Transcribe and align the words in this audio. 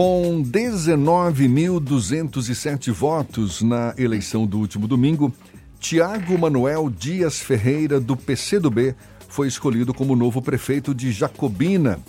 Com 0.00 0.40
19.207 0.42 2.90
votos 2.90 3.60
na 3.60 3.92
eleição 3.98 4.46
do 4.46 4.58
último 4.58 4.88
domingo, 4.88 5.30
Tiago 5.78 6.38
Manuel 6.38 6.88
Dias 6.88 7.40
Ferreira, 7.40 8.00
do 8.00 8.16
PCdoB, 8.16 8.94
foi 9.28 9.46
escolhido 9.46 9.92
como 9.92 10.16
novo 10.16 10.40
prefeito 10.40 10.94
de 10.94 11.12
Jacobina, 11.12 12.00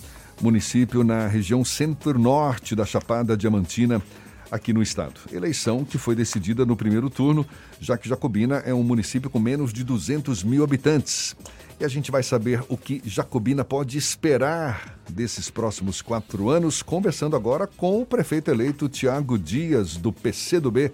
município 0.41 1.03
na 1.03 1.27
região 1.27 1.65
centro-norte 1.65 2.77
da 2.77 2.85
Chapada 2.85 3.35
Diamantina, 3.35 4.01
aqui 4.49 4.71
no 4.71 4.81
estado. 4.81 5.19
Eleição 5.29 5.83
que 5.83 5.97
foi 5.97 6.15
decidida 6.15 6.65
no 6.65 6.77
primeiro 6.77 7.09
turno, 7.09 7.45
já 7.77 7.97
que 7.97 8.07
Jacobina 8.07 8.63
é 8.65 8.73
um 8.73 8.83
município 8.83 9.29
com 9.29 9.37
menos 9.37 9.73
de 9.73 9.83
200 9.83 10.45
mil 10.45 10.63
habitantes. 10.63 11.35
E 11.81 11.83
a 11.83 11.87
gente 11.87 12.11
vai 12.11 12.21
saber 12.21 12.63
o 12.69 12.77
que 12.77 13.01
Jacobina 13.03 13.65
pode 13.65 13.97
esperar 13.97 14.99
desses 15.09 15.49
próximos 15.49 15.99
quatro 15.99 16.47
anos, 16.47 16.83
conversando 16.83 17.35
agora 17.35 17.65
com 17.65 17.99
o 17.99 18.05
prefeito 18.05 18.51
eleito 18.51 18.87
Tiago 18.87 19.35
Dias, 19.35 19.97
do 19.97 20.13
PCdoB, 20.13 20.91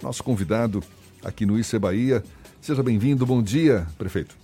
nosso 0.00 0.22
convidado 0.22 0.80
aqui 1.24 1.44
no 1.44 1.58
ICE 1.58 1.76
Bahia. 1.76 2.22
Seja 2.60 2.84
bem-vindo, 2.84 3.26
bom 3.26 3.42
dia, 3.42 3.84
prefeito. 3.98 4.36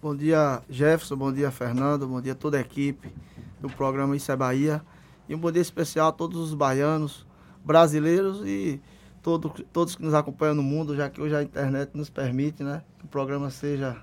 Bom 0.00 0.16
dia, 0.16 0.62
Jefferson, 0.70 1.16
bom 1.16 1.30
dia, 1.30 1.50
Fernando, 1.50 2.08
bom 2.08 2.22
dia 2.22 2.32
a 2.32 2.34
toda 2.34 2.56
a 2.56 2.62
equipe 2.62 3.12
do 3.60 3.68
programa 3.68 4.16
ICE 4.16 4.34
Bahia. 4.36 4.80
E 5.28 5.34
um 5.34 5.38
bom 5.38 5.52
dia 5.52 5.60
especial 5.60 6.08
a 6.08 6.12
todos 6.12 6.40
os 6.40 6.54
baianos, 6.54 7.26
brasileiros 7.62 8.40
e 8.46 8.80
todo, 9.22 9.50
todos 9.70 9.96
que 9.96 10.02
nos 10.02 10.14
acompanham 10.14 10.54
no 10.54 10.62
mundo, 10.62 10.96
já 10.96 11.10
que 11.10 11.20
hoje 11.20 11.36
a 11.36 11.42
internet 11.42 11.90
nos 11.92 12.08
permite 12.08 12.64
né, 12.64 12.80
que 12.98 13.04
o 13.04 13.08
programa 13.08 13.50
seja 13.50 14.02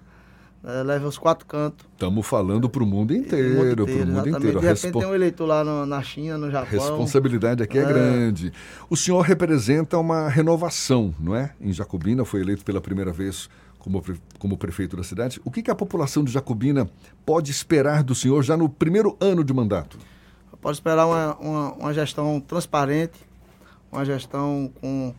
é, 0.63 0.81
leva 0.81 1.07
os 1.07 1.17
quatro 1.17 1.45
cantos. 1.45 1.85
Estamos 1.91 2.25
falando 2.25 2.69
para 2.69 2.81
o 2.81 2.85
mundo 2.85 3.13
inteiro, 3.13 3.75
para 3.75 3.83
o 3.83 3.87
mundo 3.87 4.01
exatamente. 4.01 4.37
inteiro. 4.37 4.59
De 4.61 4.65
repente 4.65 4.91
tem 4.93 5.05
um 5.05 5.13
eleitor 5.13 5.45
lá 5.45 5.63
no, 5.63 5.85
na 5.85 6.01
China, 6.01 6.37
no 6.37 6.49
Japão. 6.49 6.79
A 6.79 6.81
responsabilidade 6.81 7.61
aqui 7.61 7.77
é. 7.77 7.81
é. 7.81 7.85
grande. 7.85 8.53
O 8.89 8.95
senhor 8.95 9.21
representa 9.21 9.97
uma 9.97 10.29
renovação, 10.29 11.13
não 11.19 11.35
é? 11.35 11.53
Em 11.59 11.73
Jacobina, 11.73 12.23
foi 12.23 12.41
eleito 12.41 12.63
pela 12.63 12.79
primeira 12.79 13.11
vez 13.11 13.49
como, 13.77 14.01
como 14.39 14.57
prefeito 14.57 14.95
da 14.95 15.03
cidade. 15.03 15.41
O 15.43 15.51
que, 15.51 15.61
que 15.61 15.69
a 15.69 15.75
população 15.75 16.23
de 16.23 16.31
Jacobina 16.31 16.89
pode 17.25 17.51
esperar 17.51 18.01
do 18.01 18.15
senhor 18.15 18.41
já 18.41 18.55
no 18.55 18.69
primeiro 18.69 19.17
ano 19.19 19.43
de 19.43 19.53
mandato? 19.53 19.97
Pode 20.61 20.77
esperar 20.77 21.05
uma, 21.05 21.35
uma, 21.35 21.73
uma 21.73 21.93
gestão 21.93 22.39
transparente, 22.39 23.19
uma 23.91 24.05
gestão 24.05 24.71
com 24.79 25.13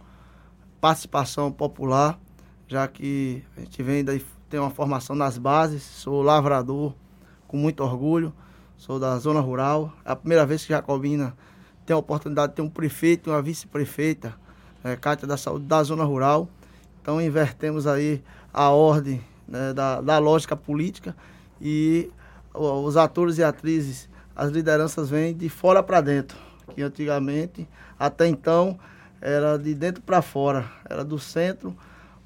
participação 0.81 1.53
popular, 1.53 2.19
já 2.67 2.89
que 2.89 3.42
a 3.55 3.61
gente 3.61 3.83
vem 3.83 4.03
daí 4.03 4.25
tenho 4.55 4.62
uma 4.62 4.70
formação 4.70 5.16
nas 5.16 5.36
bases, 5.36 5.83
sou 5.83 6.22
lavrador 6.22 6.94
com 7.48 7.56
muito 7.56 7.83
orgulho, 7.83 8.33
sou 8.77 9.00
da 9.00 9.19
zona 9.19 9.41
rural. 9.41 9.92
É 10.05 10.12
a 10.12 10.14
primeira 10.14 10.46
vez 10.46 10.62
que 10.62 10.69
Jacobina 10.69 11.36
tem 11.84 11.92
a 11.92 11.98
oportunidade 11.98 12.52
de 12.52 12.56
ter 12.56 12.62
um 12.62 12.69
prefeito 12.69 13.28
e 13.28 13.33
uma 13.33 13.42
vice-prefeita, 13.42 14.33
é, 14.84 14.94
Cátia 14.94 15.27
da 15.27 15.36
Saúde, 15.36 15.64
da 15.64 15.83
zona 15.83 16.05
rural. 16.05 16.48
Então 17.02 17.20
invertemos 17.20 17.84
aí 17.84 18.22
a 18.52 18.70
ordem 18.70 19.20
né, 19.48 19.72
da, 19.72 20.00
da 20.00 20.19
lógica 20.20 20.55
política 20.55 21.16
e 21.61 22.08
os 22.55 22.96
atores 22.96 23.39
e 23.39 23.42
atrizes, 23.42 24.08
as 24.36 24.52
lideranças 24.52 25.11
vêm 25.11 25.36
de 25.36 25.48
fora 25.48 25.83
para 25.83 26.00
dentro, 26.00 26.39
que 26.72 26.80
antigamente, 26.80 27.68
até 27.98 28.28
então, 28.28 28.78
era 29.20 29.58
de 29.58 29.74
dentro 29.74 30.00
para 30.00 30.22
fora, 30.22 30.64
era 30.89 31.05
do 31.05 31.18
centro 31.18 31.77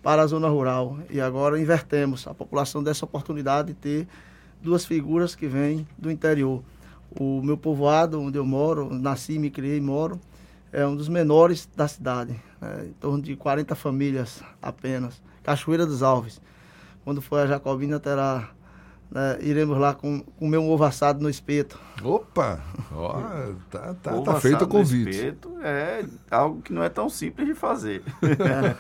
para 0.02 0.22
a 0.22 0.26
zona 0.26 0.48
rural. 0.48 0.98
E 1.10 1.20
agora 1.20 1.60
invertemos. 1.60 2.26
A 2.26 2.34
população 2.34 2.82
dessa 2.82 3.04
oportunidade 3.04 3.68
de 3.68 3.74
ter 3.74 4.08
duas 4.62 4.84
figuras 4.84 5.34
que 5.34 5.46
vêm 5.46 5.86
do 5.96 6.10
interior. 6.10 6.62
O 7.18 7.42
meu 7.42 7.56
povoado, 7.56 8.20
onde 8.20 8.38
eu 8.38 8.44
moro, 8.44 8.92
nasci, 8.92 9.38
me 9.38 9.50
criei 9.50 9.78
e 9.78 9.80
moro, 9.80 10.20
é 10.72 10.86
um 10.86 10.94
dos 10.94 11.08
menores 11.08 11.68
da 11.74 11.88
cidade, 11.88 12.38
né? 12.60 12.86
em 12.86 12.92
torno 12.92 13.22
de 13.22 13.34
40 13.34 13.74
famílias 13.74 14.42
apenas. 14.60 15.22
Cachoeira 15.42 15.86
dos 15.86 16.02
Alves. 16.02 16.40
Quando 17.04 17.22
for 17.22 17.38
a 17.38 17.46
Jacobina, 17.46 17.98
terá 17.98 18.50
né, 19.10 19.38
iremos 19.40 19.78
lá 19.78 19.94
com, 19.94 20.20
comer 20.20 20.58
um 20.58 20.70
ovo 20.70 20.84
assado 20.84 21.22
no 21.22 21.30
espeto. 21.30 21.78
Opa! 22.02 22.60
Ó, 22.92 23.20
tá, 23.70 23.94
tá, 24.02 24.20
tá 24.20 24.40
feito 24.40 24.64
o 24.64 24.68
convite. 24.68 25.10
espeto 25.10 25.58
é 25.62 26.04
algo 26.30 26.62
que 26.62 26.72
não 26.72 26.82
é 26.82 26.88
tão 26.88 27.08
simples 27.08 27.48
de 27.48 27.54
fazer. 27.54 28.02
É. 28.22 28.76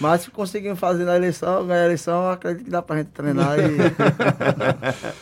Mas 0.00 0.22
se 0.22 0.30
conseguimos 0.30 0.78
fazer 0.78 1.04
na 1.04 1.16
eleição, 1.16 1.66
ganhar 1.66 1.82
a 1.82 1.86
eleição, 1.86 2.30
acredito 2.30 2.64
que 2.64 2.70
dá 2.70 2.82
para 2.82 2.96
a 2.96 2.98
gente 2.98 3.10
treinar. 3.10 3.58
E... 3.58 3.60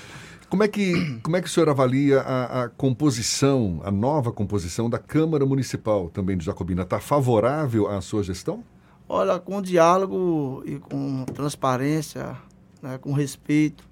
Como 0.49 0.63
é, 0.63 0.69
que, 0.69 1.21
como 1.23 1.37
é 1.37 1.43
que 1.43 1.47
o 1.47 1.51
senhor 1.51 1.69
avalia 1.69 2.21
a, 2.21 2.63
a, 2.63 2.69
composição, 2.71 3.83
a 3.85 3.91
nova 3.91 4.33
composição 4.33 4.89
da 4.89 4.99
Câmara 4.99 5.45
Municipal 5.45 6.09
também 6.09 6.39
de 6.39 6.47
Jacobina? 6.47 6.83
Está 6.83 6.99
favorável 6.99 7.87
à 7.87 8.01
sua 8.01 8.23
gestão? 8.23 8.65
Olha, 9.07 9.39
com 9.39 9.61
diálogo 9.61 10.63
e 10.65 10.79
com 10.79 11.27
transparência, 11.27 12.35
né, 12.83 12.97
com 12.97 13.13
respeito, 13.13 13.88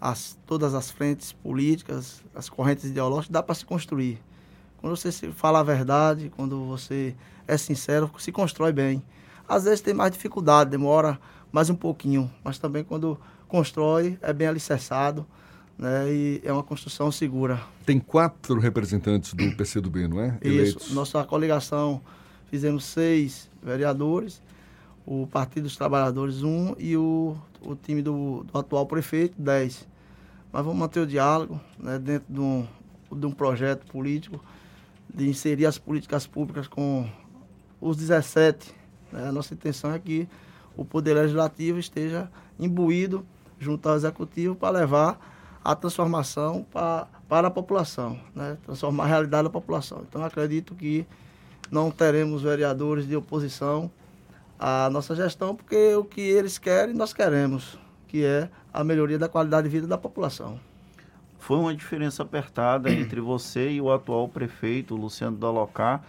as, 0.00 0.38
todas 0.46 0.74
as 0.74 0.90
frentes 0.90 1.32
políticas, 1.32 2.22
as 2.34 2.48
correntes 2.48 2.84
ideológicas, 2.84 3.30
dá 3.30 3.42
para 3.42 3.54
se 3.54 3.64
construir. 3.64 4.18
Quando 4.78 4.96
você 4.96 5.12
fala 5.32 5.60
a 5.60 5.62
verdade, 5.62 6.32
quando 6.34 6.64
você 6.64 7.14
é 7.46 7.56
sincero, 7.58 8.10
se 8.18 8.32
constrói 8.32 8.72
bem. 8.72 9.02
Às 9.46 9.64
vezes 9.64 9.80
tem 9.80 9.92
mais 9.92 10.12
dificuldade, 10.12 10.70
demora 10.70 11.18
mais 11.52 11.68
um 11.68 11.74
pouquinho, 11.74 12.30
mas 12.42 12.58
também 12.58 12.82
quando 12.82 13.18
constrói 13.46 14.18
é 14.22 14.32
bem 14.32 14.46
alicerçado 14.46 15.26
né, 15.76 16.10
e 16.10 16.40
é 16.44 16.52
uma 16.52 16.62
construção 16.62 17.10
segura. 17.10 17.60
Tem 17.84 17.98
quatro 17.98 18.60
representantes 18.60 19.34
do 19.34 19.54
PCdoB, 19.56 20.08
não 20.08 20.20
é? 20.20 20.38
Eleitos. 20.40 20.86
Isso. 20.86 20.94
Nossa 20.94 21.24
coligação 21.24 22.00
fizemos 22.50 22.84
seis 22.84 23.50
vereadores, 23.62 24.42
o 25.04 25.26
Partido 25.26 25.64
dos 25.64 25.76
Trabalhadores 25.76 26.42
um 26.42 26.74
e 26.78 26.96
o, 26.96 27.36
o 27.62 27.74
time 27.74 28.02
do, 28.02 28.44
do 28.44 28.58
atual 28.58 28.86
prefeito 28.86 29.34
dez. 29.40 29.88
Mas 30.52 30.64
vamos 30.64 30.78
manter 30.78 31.00
o 31.00 31.06
diálogo 31.06 31.60
né, 31.78 31.98
dentro 31.98 32.32
de 32.32 32.40
um, 32.40 32.66
de 33.12 33.26
um 33.26 33.30
projeto 33.30 33.86
político, 33.86 34.42
de 35.12 35.28
inserir 35.28 35.66
as 35.66 35.78
políticas 35.78 36.26
públicas 36.26 36.66
com 36.66 37.08
os 37.80 37.96
17. 37.96 38.74
Né? 39.12 39.28
A 39.28 39.32
nossa 39.32 39.54
intenção 39.54 39.92
é 39.92 39.98
que 39.98 40.28
o 40.76 40.84
Poder 40.84 41.14
Legislativo 41.14 41.78
esteja 41.78 42.30
imbuído 42.58 43.24
junto 43.58 43.88
ao 43.88 43.94
Executivo 43.94 44.54
para 44.54 44.78
levar 44.78 45.18
a 45.62 45.74
transformação 45.74 46.66
para, 46.72 47.06
para 47.28 47.48
a 47.48 47.50
população, 47.50 48.18
né? 48.34 48.56
transformar 48.64 49.04
a 49.04 49.06
realidade 49.06 49.44
da 49.44 49.50
população. 49.50 50.04
Então, 50.08 50.24
acredito 50.24 50.74
que 50.74 51.06
não 51.70 51.90
teremos 51.90 52.42
vereadores 52.42 53.06
de 53.06 53.14
oposição 53.14 53.90
à 54.58 54.88
nossa 54.90 55.14
gestão, 55.14 55.54
porque 55.54 55.94
o 55.94 56.04
que 56.04 56.20
eles 56.20 56.58
querem, 56.58 56.94
nós 56.94 57.12
queremos 57.12 57.78
que 58.10 58.24
é 58.24 58.50
a 58.74 58.82
melhoria 58.82 59.16
da 59.16 59.28
qualidade 59.28 59.68
de 59.68 59.72
vida 59.72 59.86
da 59.86 59.96
população. 59.96 60.58
Foi 61.38 61.56
uma 61.56 61.72
diferença 61.72 62.24
apertada 62.24 62.90
entre 62.92 63.20
você 63.20 63.70
e 63.70 63.80
o 63.80 63.92
atual 63.92 64.28
prefeito, 64.28 64.96
Luciano 64.96 65.36
Dalocá, 65.36 66.00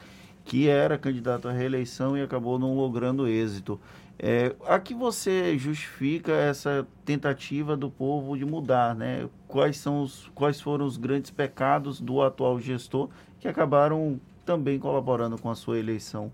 que 0.44 0.68
era 0.68 0.98
candidato 0.98 1.48
à 1.48 1.52
reeleição 1.52 2.18
e 2.18 2.24
acabou 2.24 2.58
não 2.58 2.76
logrando 2.76 3.28
êxito. 3.28 3.80
É, 4.18 4.56
a 4.66 4.80
que 4.80 4.96
você 4.96 5.56
justifica 5.60 6.32
essa 6.32 6.88
tentativa 7.06 7.78
do 7.78 7.90
povo 7.90 8.36
de 8.36 8.46
mudar, 8.46 8.96
né? 8.96 9.30
Quais, 9.48 9.78
são 9.78 10.02
os, 10.02 10.28
quais 10.34 10.60
foram 10.60 10.88
os 10.88 10.98
grandes 10.98 11.30
pecados 11.30 12.02
do 12.02 12.24
atual 12.24 12.60
gestor 12.60 13.10
que 13.40 13.48
acabaram 13.48 14.20
também 14.44 14.80
colaborando 14.80 15.38
com 15.38 15.52
a 15.52 15.56
sua 15.56 15.78
eleição? 15.78 16.32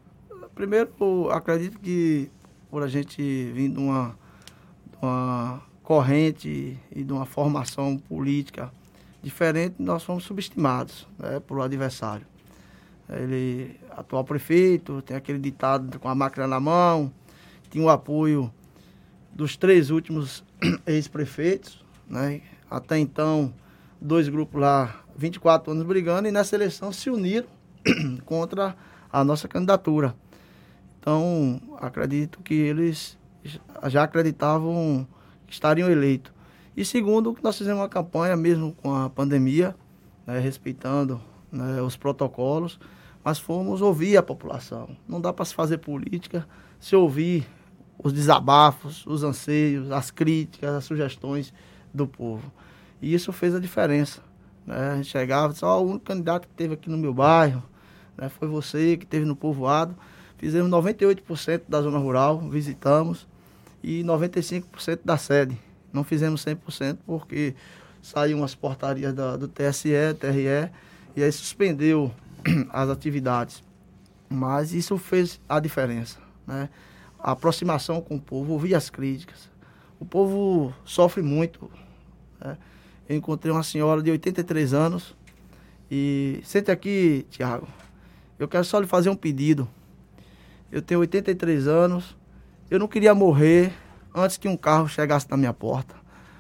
Primeiro, 0.56 1.30
acredito 1.30 1.78
que 1.80 2.32
por 2.70 2.84
a 2.84 2.88
gente 2.88 3.22
vir 3.52 3.70
de 3.70 3.80
uma 3.80 4.16
uma 5.02 5.62
corrente 5.84 6.78
e 6.92 7.04
de 7.04 7.14
uma 7.14 7.26
formação 7.26 7.98
política 7.98 8.72
diferente, 9.22 9.76
nós 9.80 10.04
fomos 10.04 10.24
subestimados 10.24 11.08
né, 11.18 11.40
pelo 11.40 11.62
adversário. 11.62 12.26
Ele, 13.10 13.80
atual 13.92 14.24
prefeito, 14.24 15.02
tem 15.02 15.16
aquele 15.16 15.40
ditado 15.40 15.98
com 16.00 16.10
a 16.10 16.16
máquina 16.16 16.46
na 16.46 16.60
mão, 16.60 17.12
tinha 17.70 17.84
o 17.84 17.90
apoio 17.90 18.52
dos 19.34 19.56
três 19.56 19.90
últimos 19.90 20.44
ex-prefeitos, 20.86 21.86
né? 22.10 22.42
até 22.70 22.98
então, 22.98 23.54
dois 24.02 24.28
grupos 24.28 24.60
lá, 24.60 25.04
24 25.16 25.72
anos 25.72 25.86
brigando, 25.86 26.28
e 26.28 26.32
nessa 26.32 26.56
eleição 26.56 26.92
se 26.92 27.10
uniram 27.10 27.48
contra 28.26 28.76
a 29.12 29.24
nossa 29.24 29.48
candidatura. 29.48 30.16
Então, 31.00 31.62
acredito 31.80 32.40
que 32.44 32.54
eles 32.54 33.18
já 33.86 34.04
acreditavam 34.04 35.08
que 35.46 35.54
estariam 35.54 35.90
eleitos. 35.90 36.32
E 36.76 36.86
segundo, 36.86 37.36
nós 37.42 37.58
fizemos 37.58 37.82
uma 37.82 37.90
campanha 37.90 38.36
mesmo 38.36 38.74
com 38.74 38.94
a 38.94 39.10
pandemia, 39.10 39.76
né, 40.26 40.40
respeitando 40.40 41.20
né, 41.52 41.82
os 41.82 41.96
protocolos, 41.98 42.80
mas 43.24 43.40
fomos 43.40 43.82
ouvir 43.82 44.18
a 44.18 44.24
população. 44.24 44.96
Não 45.08 45.20
dá 45.20 45.34
para 45.34 45.46
se 45.46 45.54
fazer 45.54 45.80
política 45.80 46.48
se 46.80 46.96
ouvir 46.96 47.48
os 47.98 48.14
desabafos, 48.14 49.06
os 49.08 49.24
anseios, 49.24 49.92
as 49.92 50.12
críticas, 50.12 50.70
as 50.70 50.86
sugestões 50.86 51.54
do 51.94 52.08
povo. 52.08 52.52
E 53.02 53.14
isso 53.14 53.34
fez 53.34 53.56
a 53.56 53.60
diferença. 53.60 54.22
Né? 54.66 54.92
A 54.92 54.96
gente 54.98 55.10
chegava 55.10 55.54
oh, 55.62 55.66
o 55.66 55.82
único 55.82 56.06
candidato 56.06 56.48
que 56.48 56.54
teve 56.54 56.76
aqui 56.76 56.90
no 56.90 56.98
meu 56.98 57.14
bairro, 57.14 57.64
Né? 58.16 58.30
Foi 58.30 58.48
você 58.48 58.98
que 58.98 59.06
teve 59.06 59.26
no 59.26 59.36
povoado. 59.36 59.96
Fizemos 60.38 60.70
98% 60.70 61.64
da 61.68 61.82
zona 61.82 61.98
rural, 61.98 62.40
visitamos, 62.40 63.28
e 63.88 64.04
95% 64.04 65.00
da 65.06 65.18
sede. 65.18 65.58
Não 65.94 66.04
fizemos 66.04 66.44
100% 66.44 66.98
porque 67.06 67.56
saíram 68.02 68.44
as 68.44 68.54
portarias 68.54 69.14
da, 69.14 69.38
do 69.38 69.48
TSE, 69.48 70.14
TRE, 70.20 70.70
e 71.16 71.24
aí 71.24 71.32
suspendeu 71.32 72.12
as 72.70 72.90
atividades. 72.90 73.64
Mas 74.30 74.74
isso 74.74 74.98
fez 74.98 75.40
a 75.48 75.58
diferença, 75.62 76.20
né? 76.46 76.68
A 77.18 77.32
aproximação 77.32 78.02
com 78.02 78.18
o 78.18 78.22
povo, 78.22 78.52
ouvir 78.52 78.76
as 78.76 78.90
críticas. 78.90 79.50
O 79.98 80.06
povo 80.06 80.74
sofre 80.84 81.24
muito. 81.24 81.72
Né? 82.42 82.58
Eu 83.08 83.16
encontrei 83.16 83.54
uma 83.54 83.64
senhora 83.64 84.04
de 84.04 84.12
83 84.12 84.74
anos 84.74 85.16
e 85.90 86.42
sente 86.44 86.70
aqui, 86.70 87.26
Tiago. 87.30 87.66
Eu 88.38 88.50
quero 88.50 88.66
só 88.66 88.82
lhe 88.82 88.86
fazer 88.86 89.10
um 89.10 89.16
pedido. 89.16 89.68
Eu 90.70 90.82
tenho 90.82 91.00
83 91.00 91.70
anos. 91.70 92.17
Eu 92.70 92.80
não 92.80 92.88
queria 92.88 93.16
morrer 93.16 93.72
antes 94.14 94.36
que 94.36 94.48
um 94.48 94.58
carro 94.58 94.90
chegasse 94.90 95.26
na 95.30 95.38
minha 95.38 95.54
porta. 95.54 95.96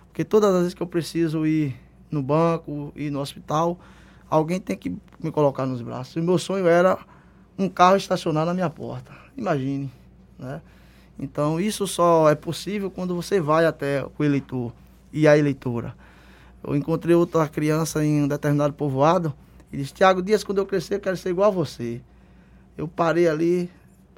Porque 0.08 0.26
todas 0.26 0.54
as 0.54 0.60
vezes 0.60 0.74
que 0.74 0.82
eu 0.82 0.88
preciso 0.88 1.46
ir 1.46 1.76
no 2.12 2.22
banco, 2.22 2.92
ir 2.96 3.10
no 3.10 3.20
hospital, 3.20 3.80
alguém 4.30 4.60
tem 4.60 4.76
que 4.76 4.90
me 5.24 5.32
colocar 5.32 5.66
nos 5.66 5.82
braços. 5.82 6.16
E 6.18 6.22
meu 6.22 6.38
sonho 6.38 6.68
era 6.68 6.98
um 7.58 7.70
carro 7.70 7.96
estacionar 7.96 8.46
na 8.46 8.54
minha 8.54 8.70
porta. 8.70 9.12
Imagine, 9.38 9.90
né? 10.38 10.62
Então, 11.20 11.60
isso 11.60 11.88
só 11.88 12.30
é 12.30 12.36
possível 12.36 12.92
quando 12.92 13.16
você 13.16 13.40
vai 13.40 13.66
até 13.66 14.06
o 14.18 14.24
eleitor 14.24 14.74
e 15.12 15.28
a 15.28 15.38
eleitora. 15.38 15.96
Eu 16.64 16.76
encontrei 16.76 17.16
outra 17.16 17.48
criança 17.48 18.04
em 18.04 18.24
um 18.24 18.28
determinado 18.28 18.74
povoado 18.74 19.34
e 19.72 19.78
disse: 19.78 19.94
Tiago 19.94 20.22
Dias, 20.22 20.44
quando 20.44 20.60
eu 20.60 20.66
crescer, 20.66 20.96
eu 20.96 21.00
quero 21.00 21.18
ser 21.18 21.30
igual 21.30 21.50
a 21.50 21.54
você. 21.54 22.02
Eu 22.78 22.88
parei 22.88 23.28
ali, 23.28 23.70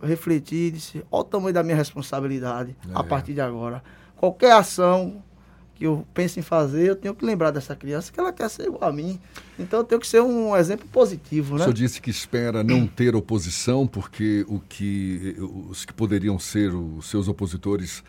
refleti 0.03 0.55
e 0.55 0.71
disse: 0.71 1.03
Olha 1.11 1.21
o 1.21 1.23
tamanho 1.23 1.53
da 1.53 1.63
minha 1.63 1.75
responsabilidade 1.75 2.75
é. 2.87 2.91
a 2.93 3.03
partir 3.03 3.33
de 3.33 3.41
agora. 3.41 3.83
Qualquer 4.15 4.51
ação 4.53 5.23
que 5.75 5.85
eu 5.85 6.05
penso 6.13 6.39
em 6.39 6.41
fazer, 6.41 6.89
eu 6.89 6.95
tenho 6.95 7.15
que 7.15 7.25
lembrar 7.25 7.51
dessa 7.51 7.73
criança 7.73 8.11
que 8.11 8.19
ela 8.19 8.33
quer 8.33 8.49
ser 8.49 8.67
igual 8.67 8.83
a 8.83 8.91
mim. 8.91 9.19
Então 9.57 9.79
eu 9.79 9.83
tenho 9.85 10.01
que 10.01 10.07
ser 10.07 10.21
um 10.21 10.55
exemplo 10.55 10.85
positivo, 10.89 11.55
né? 11.55 11.61
O 11.61 11.63
senhor 11.63 11.73
disse 11.73 12.01
que 12.01 12.09
espera 12.09 12.61
não 12.63 12.85
ter 12.85 13.15
oposição, 13.15 13.87
porque 13.87 14.45
o 14.49 14.59
que, 14.59 15.37
os 15.69 15.85
que 15.85 15.93
poderiam 15.93 16.37
ser 16.37 16.73
os 16.73 17.09
seus 17.09 17.29
opositores 17.29 18.03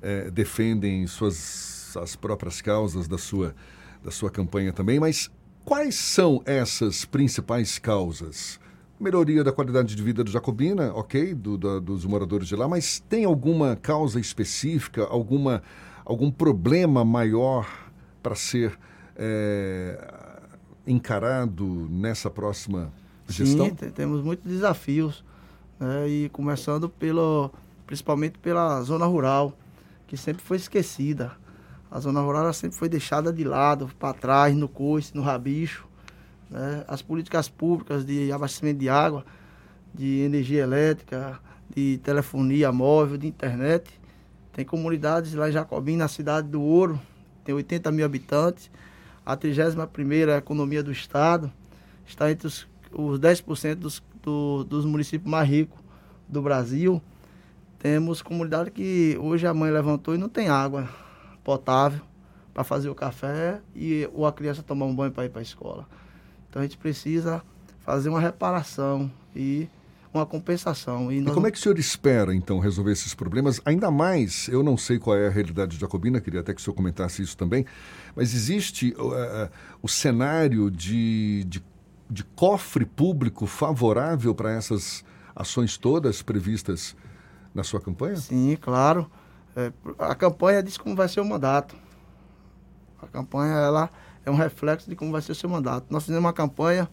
é, 0.00 0.30
defendem 0.30 1.06
suas 1.08 1.74
as 1.96 2.14
próprias 2.14 2.60
causas 2.60 3.08
da 3.08 3.18
sua, 3.18 3.54
da 4.04 4.10
sua 4.10 4.30
campanha 4.30 4.72
também, 4.72 5.00
mas 5.00 5.30
quais 5.64 5.94
são 5.94 6.42
essas 6.44 7.04
principais 7.04 7.78
causas? 7.78 8.60
Melhoria 8.98 9.44
da 9.44 9.52
qualidade 9.52 9.94
de 9.94 10.02
vida 10.02 10.24
do 10.24 10.30
Jacobina, 10.30 10.92
ok, 10.94 11.34
do, 11.34 11.58
da, 11.58 11.78
dos 11.78 12.04
moradores 12.04 12.48
de 12.48 12.56
lá, 12.56 12.66
mas 12.66 12.98
tem 12.98 13.24
alguma 13.24 13.76
causa 13.76 14.18
específica, 14.18 15.04
alguma 15.04 15.62
algum 16.04 16.30
problema 16.30 17.04
maior 17.04 17.68
para 18.22 18.36
ser 18.36 18.78
é, 19.16 19.98
encarado 20.86 21.88
nessa 21.90 22.30
próxima 22.30 22.92
gestão? 23.28 23.66
Sim, 23.66 23.90
temos 23.90 24.22
muitos 24.22 24.46
desafios. 24.50 25.24
Né? 25.78 26.08
E 26.08 26.28
começando 26.30 26.88
pelo, 26.88 27.50
principalmente 27.86 28.38
pela 28.38 28.80
zona 28.82 29.04
rural, 29.04 29.52
que 30.06 30.16
sempre 30.16 30.42
foi 30.42 30.56
esquecida. 30.56 31.32
A 31.90 32.00
zona 32.00 32.20
rural 32.20 32.52
sempre 32.52 32.76
foi 32.76 32.88
deixada 32.88 33.32
de 33.32 33.44
lado, 33.44 33.90
para 33.98 34.14
trás, 34.14 34.56
no 34.56 34.68
coice, 34.68 35.14
no 35.14 35.22
rabicho. 35.22 35.86
Né? 36.50 36.84
As 36.86 37.02
políticas 37.02 37.48
públicas 37.48 38.04
de 38.04 38.30
abastecimento 38.32 38.78
de 38.78 38.88
água, 38.88 39.24
de 39.94 40.20
energia 40.20 40.62
elétrica, 40.62 41.40
de 41.74 41.98
telefonia 41.98 42.70
móvel, 42.70 43.16
de 43.16 43.26
internet, 43.26 44.00
tem 44.52 44.64
comunidades 44.64 45.34
lá 45.34 45.48
em 45.48 45.52
Jacobim, 45.52 45.96
na 45.96 46.08
cidade 46.08 46.48
do 46.48 46.62
Ouro, 46.62 47.00
tem 47.44 47.54
80 47.54 47.92
mil 47.92 48.06
habitantes. 48.06 48.70
A 49.24 49.36
31 49.36 50.30
economia 50.36 50.82
do 50.82 50.92
Estado 50.92 51.52
está 52.06 52.30
entre 52.30 52.46
os, 52.46 52.66
os 52.92 53.18
10% 53.18 53.74
dos, 53.74 54.02
do, 54.22 54.64
dos 54.64 54.84
municípios 54.84 55.30
mais 55.30 55.48
ricos 55.48 55.78
do 56.28 56.40
Brasil. 56.40 57.02
Temos 57.78 58.22
comunidade 58.22 58.70
que 58.70 59.18
hoje 59.20 59.46
a 59.46 59.52
mãe 59.52 59.70
levantou 59.70 60.14
e 60.14 60.18
não 60.18 60.28
tem 60.28 60.48
água 60.48 60.88
potável 61.44 62.00
para 62.54 62.64
fazer 62.64 62.88
o 62.88 62.94
café 62.94 63.60
e 63.74 64.08
ou 64.14 64.26
a 64.26 64.32
criança 64.32 64.62
tomar 64.62 64.86
um 64.86 64.94
banho 64.94 65.12
para 65.12 65.26
ir 65.26 65.28
para 65.28 65.40
a 65.40 65.42
escola. 65.42 65.86
Então 66.48 66.60
a 66.60 66.64
gente 66.64 66.78
precisa 66.78 67.42
fazer 67.80 68.08
uma 68.08 68.20
reparação 68.20 69.10
e 69.34 69.68
uma 70.12 70.26
compensação. 70.26 71.12
E, 71.12 71.20
e 71.20 71.24
como 71.24 71.46
é 71.46 71.50
que 71.50 71.58
o 71.58 71.60
senhor 71.60 71.78
espera, 71.78 72.34
então, 72.34 72.58
resolver 72.58 72.92
esses 72.92 73.14
problemas? 73.14 73.60
Ainda 73.64 73.90
mais, 73.90 74.48
eu 74.48 74.62
não 74.62 74.76
sei 74.76 74.98
qual 74.98 75.16
é 75.16 75.26
a 75.26 75.30
realidade 75.30 75.72
de 75.72 75.80
Jacobina, 75.80 76.20
queria 76.20 76.40
até 76.40 76.54
que 76.54 76.60
o 76.60 76.64
senhor 76.64 76.74
comentasse 76.74 77.22
isso 77.22 77.36
também, 77.36 77.64
mas 78.14 78.34
existe 78.34 78.94
uh, 78.98 79.50
o 79.82 79.88
cenário 79.88 80.70
de, 80.70 81.44
de, 81.44 81.62
de 82.10 82.24
cofre 82.24 82.84
público 82.84 83.46
favorável 83.46 84.34
para 84.34 84.52
essas 84.52 85.04
ações 85.34 85.76
todas 85.76 86.22
previstas 86.22 86.96
na 87.54 87.62
sua 87.62 87.80
campanha? 87.80 88.16
Sim, 88.16 88.56
claro. 88.60 89.10
É, 89.54 89.72
a 89.98 90.14
campanha 90.14 90.62
diz 90.62 90.76
como 90.76 90.94
vai 90.94 91.08
ser 91.08 91.20
o 91.20 91.24
mandato. 91.24 91.76
A 93.00 93.06
campanha 93.06 93.54
ela 93.54 93.90
é 94.26 94.30
um 94.30 94.34
reflexo 94.34 94.90
de 94.90 94.96
como 94.96 95.12
vai 95.12 95.22
ser 95.22 95.32
o 95.32 95.34
seu 95.36 95.48
mandato. 95.48 95.86
Nós 95.88 96.02
fizemos 96.02 96.24
uma 96.24 96.32
campanha 96.32 96.90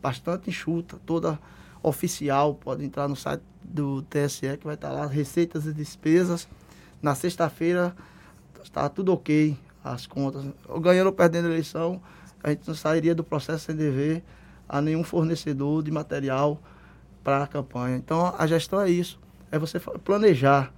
bastante 0.00 0.48
enxuta, 0.48 0.98
toda 1.04 1.38
oficial, 1.82 2.54
pode 2.54 2.84
entrar 2.84 3.08
no 3.08 3.16
site 3.16 3.42
do 3.62 4.02
TSE 4.02 4.56
que 4.56 4.64
vai 4.64 4.76
estar 4.76 4.90
lá, 4.90 5.04
receitas 5.04 5.66
e 5.66 5.72
despesas. 5.72 6.48
Na 7.02 7.16
sexta-feira 7.16 7.94
está 8.62 8.88
tudo 8.88 9.12
ok, 9.12 9.58
as 9.82 10.06
contas. 10.06 10.44
Ganhando 10.80 11.08
ou 11.08 11.12
perdendo 11.12 11.46
a 11.46 11.50
eleição, 11.50 12.00
a 12.42 12.50
gente 12.50 12.66
não 12.68 12.74
sairia 12.74 13.14
do 13.14 13.24
processo 13.24 13.66
sem 13.66 13.74
dever 13.74 14.22
a 14.68 14.80
nenhum 14.80 15.02
fornecedor 15.02 15.82
de 15.82 15.90
material 15.90 16.60
para 17.24 17.42
a 17.42 17.46
campanha. 17.48 17.96
Então 17.96 18.32
a 18.38 18.46
gestão 18.46 18.80
é 18.80 18.88
isso, 18.88 19.18
é 19.50 19.58
você 19.58 19.80
planejar. 19.80 20.72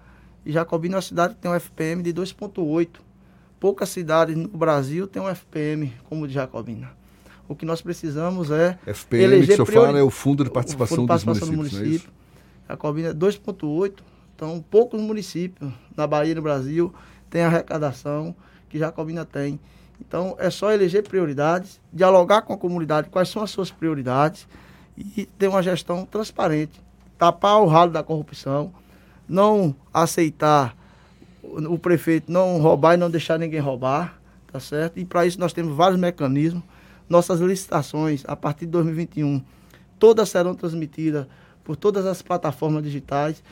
E 0.45 0.53
Jacobina 0.53 0.95
é 0.95 0.97
uma 0.97 1.03
cidade 1.03 1.35
que 1.35 1.41
tem 1.41 1.51
um 1.51 1.55
FPM 1.55 2.03
de 2.03 2.15
2,8. 2.15 3.08
Poucas 3.61 3.89
cidades 3.89 4.37
no 4.37 4.49
Brasil 4.49 5.07
têm 5.07 5.21
um 5.21 5.29
FPM 5.29 5.93
como 6.05 6.25
o 6.25 6.29
de 6.29 6.35
Jacobina. 6.35 6.91
O 7.49 7.57
que 7.57 7.65
nós 7.65 7.81
precisamos 7.81 8.51
é. 8.51 8.79
FPM, 8.87 9.25
eleger 9.25 9.57
que 9.57 9.63
o 9.63 9.67
senhor 9.67 9.87
fala, 9.87 9.99
é 9.99 10.03
o 10.03 10.11
Fundo 10.11 10.45
de 10.45 10.51
Participação, 10.51 10.99
fundo 10.99 11.07
de 11.07 11.09
participação 11.09 11.49
dos 11.49 11.57
Municípios. 11.57 11.83
Do 11.83 11.87
município. 11.87 12.13
É 12.69 12.73
a 12.73 12.77
Cobina 12.77 13.09
é 13.09 13.15
2,8. 13.15 13.95
Então, 14.37 14.65
poucos 14.71 15.01
municípios 15.01 15.73
na 15.97 16.07
Bahia 16.07 16.33
e 16.33 16.35
no 16.35 16.43
Brasil 16.43 16.95
têm 17.29 17.43
arrecadação 17.43 18.37
que 18.69 18.79
Jacobina 18.79 19.25
tem. 19.25 19.59
Então, 20.01 20.37
é 20.39 20.49
só 20.51 20.71
eleger 20.71 21.03
prioridades, 21.03 21.81
dialogar 21.93 22.43
com 22.43 22.53
a 22.53 22.57
comunidade 22.59 23.09
quais 23.09 23.29
são 23.29 23.43
as 23.43 23.51
suas 23.51 23.71
prioridades 23.71 24.47
e 24.97 25.27
ter 25.27 25.49
uma 25.49 25.63
gestão 25.63 26.07
transparente. 26.07 26.81
Tapar 27.17 27.61
o 27.61 27.67
ralo 27.67 27.91
da 27.91 28.03
corrupção, 28.03 28.73
não 29.29 29.75
aceitar 29.93 30.77
o 31.57 31.79
prefeito 31.79 32.31
não 32.31 32.61
roubar 32.61 32.95
e 32.95 32.97
não 32.97 33.11
deixar 33.11 33.39
ninguém 33.39 33.61
roubar, 33.61 34.21
tá 34.53 34.61
certo? 34.61 34.99
E 34.99 35.05
para 35.05 35.27
isso 35.27 35.39
nós 35.39 35.53
temos 35.53 35.75
vários 35.77 35.99
mecanismos. 35.99 36.63
Nossas 37.09 37.41
licitações, 37.41 38.23
a 38.27 38.37
partir 38.37 38.67
de 38.67 38.73
2021, 38.73 39.43
todas 39.99 40.29
serão 40.29 40.55
transmitidas 40.55 41.27
por 41.65 41.75
todas 41.77 42.05
as 42.05 42.21
plataformas 42.21 42.83
digitais. 42.83 43.43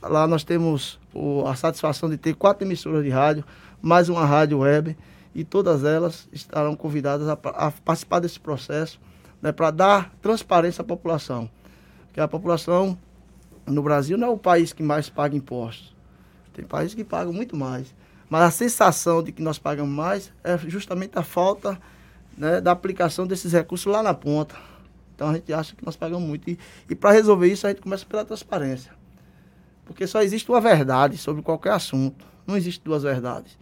Lá 0.00 0.26
nós 0.26 0.44
temos 0.44 1.00
o, 1.12 1.44
a 1.46 1.56
satisfação 1.56 2.08
de 2.08 2.16
ter 2.16 2.34
quatro 2.34 2.66
emissoras 2.66 3.02
de 3.02 3.10
rádio, 3.10 3.44
mais 3.80 4.08
uma 4.08 4.24
rádio 4.24 4.58
web, 4.58 4.96
e 5.34 5.42
todas 5.42 5.82
elas 5.84 6.28
estarão 6.32 6.76
convidadas 6.76 7.28
a, 7.28 7.32
a 7.32 7.70
participar 7.70 8.20
desse 8.20 8.38
processo 8.38 9.00
né, 9.40 9.50
para 9.50 9.70
dar 9.70 10.12
transparência 10.22 10.82
à 10.82 10.84
população. 10.84 11.50
Que 12.12 12.20
a 12.20 12.28
população 12.28 12.96
no 13.66 13.82
Brasil 13.82 14.16
não 14.16 14.28
é 14.28 14.30
o 14.30 14.38
país 14.38 14.72
que 14.72 14.82
mais 14.82 15.08
paga 15.08 15.36
impostos. 15.36 15.92
Tem 16.52 16.64
países 16.64 16.94
que 16.94 17.04
pagam 17.04 17.32
muito 17.32 17.56
mais. 17.56 17.94
Mas 18.28 18.42
a 18.42 18.50
sensação 18.50 19.22
de 19.22 19.32
que 19.32 19.42
nós 19.42 19.58
pagamos 19.58 19.92
mais 19.92 20.32
é 20.42 20.56
justamente 20.58 21.18
a 21.18 21.22
falta 21.22 21.78
né, 22.36 22.60
da 22.60 22.72
aplicação 22.72 23.26
desses 23.26 23.52
recursos 23.52 23.92
lá 23.92 24.02
na 24.02 24.14
ponta. 24.14 24.54
Então 25.14 25.28
a 25.30 25.34
gente 25.34 25.52
acha 25.52 25.74
que 25.76 25.84
nós 25.84 25.96
pagamos 25.96 26.26
muito. 26.26 26.48
E, 26.48 26.58
e 26.88 26.94
para 26.94 27.12
resolver 27.12 27.46
isso, 27.46 27.66
a 27.66 27.70
gente 27.70 27.82
começa 27.82 28.06
pela 28.06 28.24
transparência. 28.24 28.92
Porque 29.84 30.06
só 30.06 30.22
existe 30.22 30.50
uma 30.50 30.60
verdade 30.60 31.18
sobre 31.18 31.42
qualquer 31.42 31.72
assunto. 31.72 32.24
Não 32.46 32.56
existe 32.56 32.82
duas 32.82 33.02
verdades. 33.02 33.58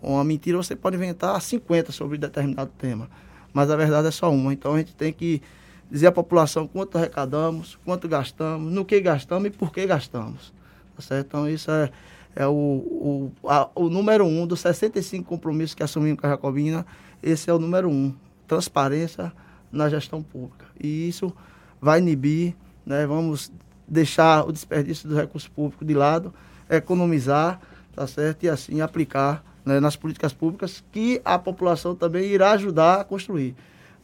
Uma 0.00 0.24
mentira 0.24 0.56
você 0.56 0.76
pode 0.76 0.96
inventar 0.96 1.40
50 1.40 1.92
sobre 1.92 2.16
determinado 2.16 2.70
tema. 2.78 3.10
Mas 3.52 3.70
a 3.70 3.76
verdade 3.76 4.08
é 4.08 4.10
só 4.10 4.30
uma. 4.32 4.52
Então 4.52 4.74
a 4.74 4.78
gente 4.78 4.94
tem 4.94 5.12
que 5.12 5.42
dizer 5.90 6.06
à 6.06 6.12
população 6.12 6.66
quanto 6.66 6.96
arrecadamos, 6.96 7.78
quanto 7.84 8.08
gastamos, 8.08 8.72
no 8.72 8.84
que 8.84 9.00
gastamos 9.00 9.48
e 9.48 9.50
por 9.50 9.72
que 9.72 9.86
gastamos. 9.86 10.52
Tá 10.94 11.02
certo? 11.02 11.26
Então 11.26 11.48
isso 11.48 11.70
é, 11.70 11.90
é 12.38 12.46
o, 12.46 12.52
o, 12.52 13.32
a, 13.48 13.68
o 13.74 13.90
número 13.90 14.24
um 14.24 14.46
dos 14.46 14.60
65 14.60 15.28
compromissos 15.28 15.74
que 15.74 15.82
assumimos 15.82 16.20
com 16.20 16.26
a 16.28 16.30
Jacobina 16.30 16.86
esse 17.20 17.50
é 17.50 17.52
o 17.52 17.58
número 17.58 17.90
um, 17.90 18.14
transparência 18.46 19.32
na 19.72 19.88
gestão 19.88 20.22
pública. 20.22 20.66
E 20.80 21.08
isso 21.08 21.32
vai 21.80 21.98
inibir, 21.98 22.54
né? 22.86 23.04
vamos 23.08 23.50
deixar 23.88 24.46
o 24.46 24.52
desperdício 24.52 25.08
do 25.08 25.16
recurso 25.16 25.50
público 25.50 25.84
de 25.84 25.94
lado, 25.94 26.32
economizar, 26.70 27.60
tá 27.92 28.06
certo? 28.06 28.44
E 28.44 28.48
assim 28.48 28.80
aplicar 28.80 29.44
né, 29.64 29.80
nas 29.80 29.96
políticas 29.96 30.32
públicas 30.32 30.84
que 30.92 31.20
a 31.24 31.40
população 31.40 31.96
também 31.96 32.26
irá 32.26 32.52
ajudar 32.52 33.00
a 33.00 33.04
construir. 33.04 33.56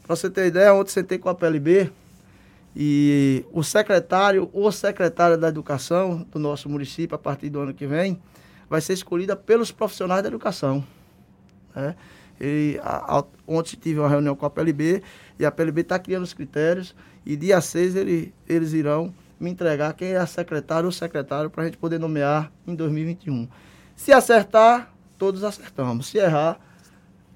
Para 0.04 0.16
você 0.16 0.28
ter 0.28 0.48
ideia, 0.48 0.74
ontem 0.74 0.90
sentei 0.90 1.18
com 1.18 1.28
a 1.28 1.34
PLB 1.36 1.92
e 2.76 3.44
o 3.52 3.62
secretário 3.62 4.50
ou 4.52 4.70
secretária 4.72 5.36
da 5.36 5.48
educação 5.48 6.26
do 6.30 6.38
nosso 6.38 6.68
município, 6.68 7.14
a 7.14 7.18
partir 7.18 7.48
do 7.48 7.60
ano 7.60 7.72
que 7.72 7.86
vem, 7.86 8.20
vai 8.68 8.80
ser 8.80 8.94
escolhida 8.94 9.36
pelos 9.36 9.70
profissionais 9.70 10.22
da 10.22 10.28
educação. 10.28 10.84
Né? 11.74 11.94
E, 12.40 12.80
a, 12.82 13.18
a, 13.18 13.24
ontem 13.46 13.76
tive 13.76 14.00
uma 14.00 14.08
reunião 14.08 14.34
com 14.34 14.44
a 14.44 14.50
PLB 14.50 15.02
e 15.38 15.44
a 15.44 15.52
PLB 15.52 15.82
está 15.82 15.98
criando 15.98 16.24
os 16.24 16.34
critérios 16.34 16.94
e 17.24 17.36
dia 17.36 17.60
6 17.60 17.94
ele, 17.94 18.34
eles 18.48 18.72
irão 18.72 19.14
me 19.38 19.50
entregar 19.50 19.92
quem 19.94 20.08
é 20.08 20.16
a 20.16 20.26
secretária 20.26 20.86
ou 20.86 20.92
secretário 20.92 21.50
para 21.50 21.62
a 21.62 21.66
gente 21.66 21.76
poder 21.76 21.98
nomear 21.98 22.50
em 22.66 22.74
2021. 22.74 23.48
Se 23.94 24.12
acertar, 24.12 24.92
todos 25.16 25.44
acertamos. 25.44 26.08
Se 26.08 26.18
errar, 26.18 26.58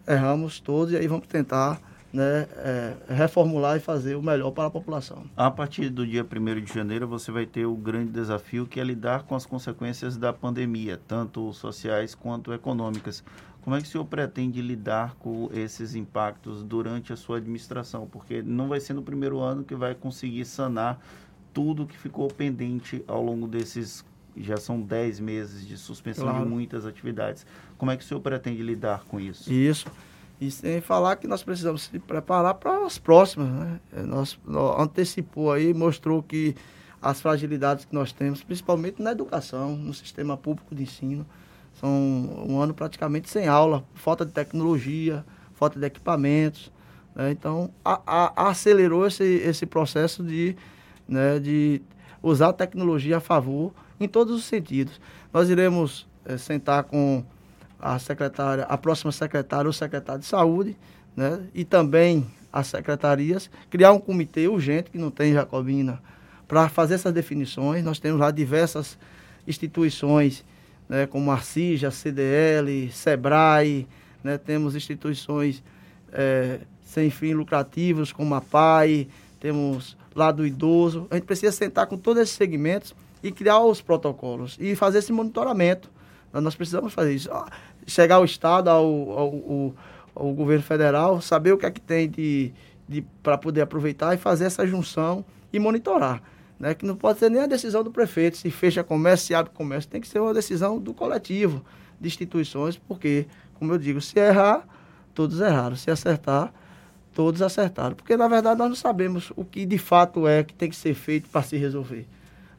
erramos 0.06 0.58
todos 0.58 0.92
e 0.92 0.96
aí 0.96 1.06
vamos 1.06 1.26
tentar 1.28 1.80
né, 2.12 2.46
é, 2.56 2.94
reformular 3.08 3.76
e 3.76 3.80
fazer 3.80 4.16
o 4.16 4.22
melhor 4.22 4.50
para 4.50 4.66
a 4.66 4.70
população. 4.70 5.24
A 5.36 5.50
partir 5.50 5.90
do 5.90 6.06
dia 6.06 6.24
1 6.24 6.60
de 6.64 6.72
janeiro, 6.72 7.06
você 7.06 7.30
vai 7.30 7.44
ter 7.44 7.66
o 7.66 7.74
grande 7.74 8.10
desafio 8.10 8.66
que 8.66 8.80
é 8.80 8.84
lidar 8.84 9.24
com 9.24 9.34
as 9.34 9.44
consequências 9.44 10.16
da 10.16 10.32
pandemia, 10.32 11.00
tanto 11.06 11.52
sociais 11.52 12.14
quanto 12.14 12.52
econômicas. 12.52 13.22
Como 13.62 13.76
é 13.76 13.80
que 13.80 13.86
o 13.86 13.90
senhor 13.90 14.04
pretende 14.06 14.62
lidar 14.62 15.14
com 15.16 15.50
esses 15.52 15.94
impactos 15.94 16.62
durante 16.62 17.12
a 17.12 17.16
sua 17.16 17.36
administração? 17.36 18.06
Porque 18.10 18.40
não 18.40 18.68
vai 18.68 18.80
ser 18.80 18.94
no 18.94 19.02
primeiro 19.02 19.40
ano 19.40 19.62
que 19.62 19.74
vai 19.74 19.94
conseguir 19.94 20.46
sanar 20.46 20.98
tudo 21.52 21.86
que 21.86 21.98
ficou 21.98 22.28
pendente 22.28 23.04
ao 23.06 23.22
longo 23.22 23.46
desses 23.46 24.04
já 24.36 24.56
são 24.56 24.80
10 24.80 25.20
meses 25.20 25.66
de 25.66 25.76
suspensão 25.76 26.24
claro. 26.24 26.44
de 26.44 26.48
muitas 26.48 26.86
atividades. 26.86 27.44
Como 27.76 27.90
é 27.90 27.96
que 27.96 28.04
o 28.04 28.06
senhor 28.06 28.20
pretende 28.20 28.62
lidar 28.62 29.04
com 29.04 29.18
isso? 29.18 29.52
Isso. 29.52 29.86
E 30.40 30.50
sem 30.50 30.80
falar 30.80 31.16
que 31.16 31.26
nós 31.26 31.42
precisamos 31.42 31.82
se 31.82 31.98
preparar 31.98 32.54
para 32.54 32.86
as 32.86 32.96
próximas. 32.96 33.48
Né? 33.48 33.80
É, 33.96 34.02
nós, 34.02 34.38
nós 34.46 34.80
antecipou 34.80 35.52
aí, 35.52 35.74
mostrou 35.74 36.22
que 36.22 36.54
as 37.02 37.20
fragilidades 37.20 37.84
que 37.84 37.94
nós 37.94 38.12
temos, 38.12 38.42
principalmente 38.42 39.02
na 39.02 39.12
educação, 39.12 39.76
no 39.76 39.92
sistema 39.92 40.36
público 40.36 40.74
de 40.74 40.82
ensino, 40.84 41.26
são 41.74 41.90
um 42.48 42.60
ano 42.60 42.74
praticamente 42.74 43.28
sem 43.30 43.46
aula, 43.46 43.84
falta 43.94 44.24
de 44.24 44.32
tecnologia, 44.32 45.24
falta 45.54 45.78
de 45.78 45.86
equipamentos. 45.86 46.72
Né? 47.14 47.30
Então, 47.30 47.70
a, 47.84 48.00
a, 48.06 48.48
acelerou 48.48 49.06
esse, 49.06 49.24
esse 49.24 49.66
processo 49.66 50.22
de, 50.22 50.56
né, 51.08 51.38
de 51.38 51.82
usar 52.22 52.48
a 52.48 52.52
tecnologia 52.52 53.18
a 53.18 53.20
favor 53.20 53.72
em 54.00 54.08
todos 54.08 54.34
os 54.34 54.44
sentidos. 54.44 55.00
Nós 55.32 55.48
iremos 55.50 56.06
é, 56.24 56.36
sentar 56.36 56.84
com 56.84 57.24
a 57.80 57.98
secretária, 57.98 58.64
a 58.64 58.76
próxima 58.76 59.12
secretária 59.12 59.68
ou 59.68 59.72
secretário 59.72 60.20
de 60.20 60.26
saúde, 60.26 60.76
né? 61.16 61.40
E 61.54 61.64
também 61.64 62.26
as 62.52 62.66
secretarias, 62.68 63.50
criar 63.70 63.92
um 63.92 63.98
comitê 63.98 64.48
urgente 64.48 64.90
que 64.90 64.98
não 64.98 65.10
tem 65.10 65.32
Jacobina 65.32 66.00
para 66.46 66.68
fazer 66.68 66.94
essas 66.94 67.12
definições. 67.12 67.84
Nós 67.84 67.98
temos 67.98 68.18
lá 68.18 68.30
diversas 68.30 68.98
instituições, 69.46 70.44
né, 70.88 71.06
como 71.06 71.30
a 71.30 71.38
CIJA, 71.38 71.90
CDL, 71.90 72.90
SEBRAE, 72.90 73.86
né, 74.24 74.38
temos 74.38 74.74
instituições 74.74 75.62
é, 76.12 76.60
sem 76.82 77.10
fins 77.10 77.34
lucrativos, 77.34 78.12
como 78.12 78.34
a 78.34 78.40
PAI, 78.40 79.08
temos 79.38 79.96
lá 80.14 80.32
do 80.32 80.46
idoso. 80.46 81.06
A 81.10 81.16
gente 81.16 81.24
precisa 81.24 81.52
sentar 81.52 81.86
com 81.86 81.98
todos 81.98 82.22
esses 82.22 82.34
segmentos 82.34 82.94
e 83.22 83.30
criar 83.30 83.60
os 83.60 83.80
protocolos 83.80 84.56
e 84.58 84.74
fazer 84.74 84.98
esse 84.98 85.12
monitoramento. 85.12 85.90
Nós 86.32 86.54
precisamos 86.54 86.92
fazer 86.92 87.14
isso. 87.14 87.30
Chegar 87.88 88.16
ao 88.16 88.24
Estado, 88.24 88.68
ao, 88.68 88.84
ao, 88.84 89.18
ao, 89.18 89.74
ao 90.14 90.32
governo 90.32 90.62
federal, 90.62 91.20
saber 91.20 91.52
o 91.52 91.58
que 91.58 91.66
é 91.66 91.70
que 91.70 91.80
tem 91.80 92.08
de, 92.08 92.52
de 92.88 93.02
para 93.22 93.38
poder 93.38 93.62
aproveitar 93.62 94.14
e 94.14 94.18
fazer 94.18 94.44
essa 94.44 94.66
junção 94.66 95.24
e 95.52 95.58
monitorar. 95.58 96.22
Né? 96.58 96.74
Que 96.74 96.84
não 96.84 96.96
pode 96.96 97.18
ser 97.18 97.30
nem 97.30 97.42
a 97.42 97.46
decisão 97.46 97.82
do 97.82 97.90
prefeito, 97.90 98.36
se 98.36 98.50
fecha 98.50 98.84
comércio, 98.84 99.28
se 99.28 99.34
abre 99.34 99.52
comércio, 99.52 99.90
tem 99.90 100.00
que 100.00 100.08
ser 100.08 100.20
uma 100.20 100.34
decisão 100.34 100.78
do 100.78 100.92
coletivo, 100.92 101.64
de 102.00 102.08
instituições, 102.08 102.76
porque, 102.76 103.26
como 103.54 103.72
eu 103.72 103.78
digo, 103.78 104.00
se 104.00 104.18
errar, 104.18 104.66
todos 105.14 105.40
erraram. 105.40 105.76
Se 105.76 105.90
acertar, 105.90 106.52
todos 107.12 107.42
acertaram. 107.42 107.96
Porque, 107.96 108.16
na 108.16 108.28
verdade, 108.28 108.58
nós 108.58 108.68
não 108.68 108.76
sabemos 108.76 109.32
o 109.34 109.44
que 109.44 109.66
de 109.66 109.78
fato 109.78 110.28
é 110.28 110.44
que 110.44 110.54
tem 110.54 110.68
que 110.68 110.76
ser 110.76 110.94
feito 110.94 111.28
para 111.28 111.42
se 111.42 111.56
resolver. 111.56 112.06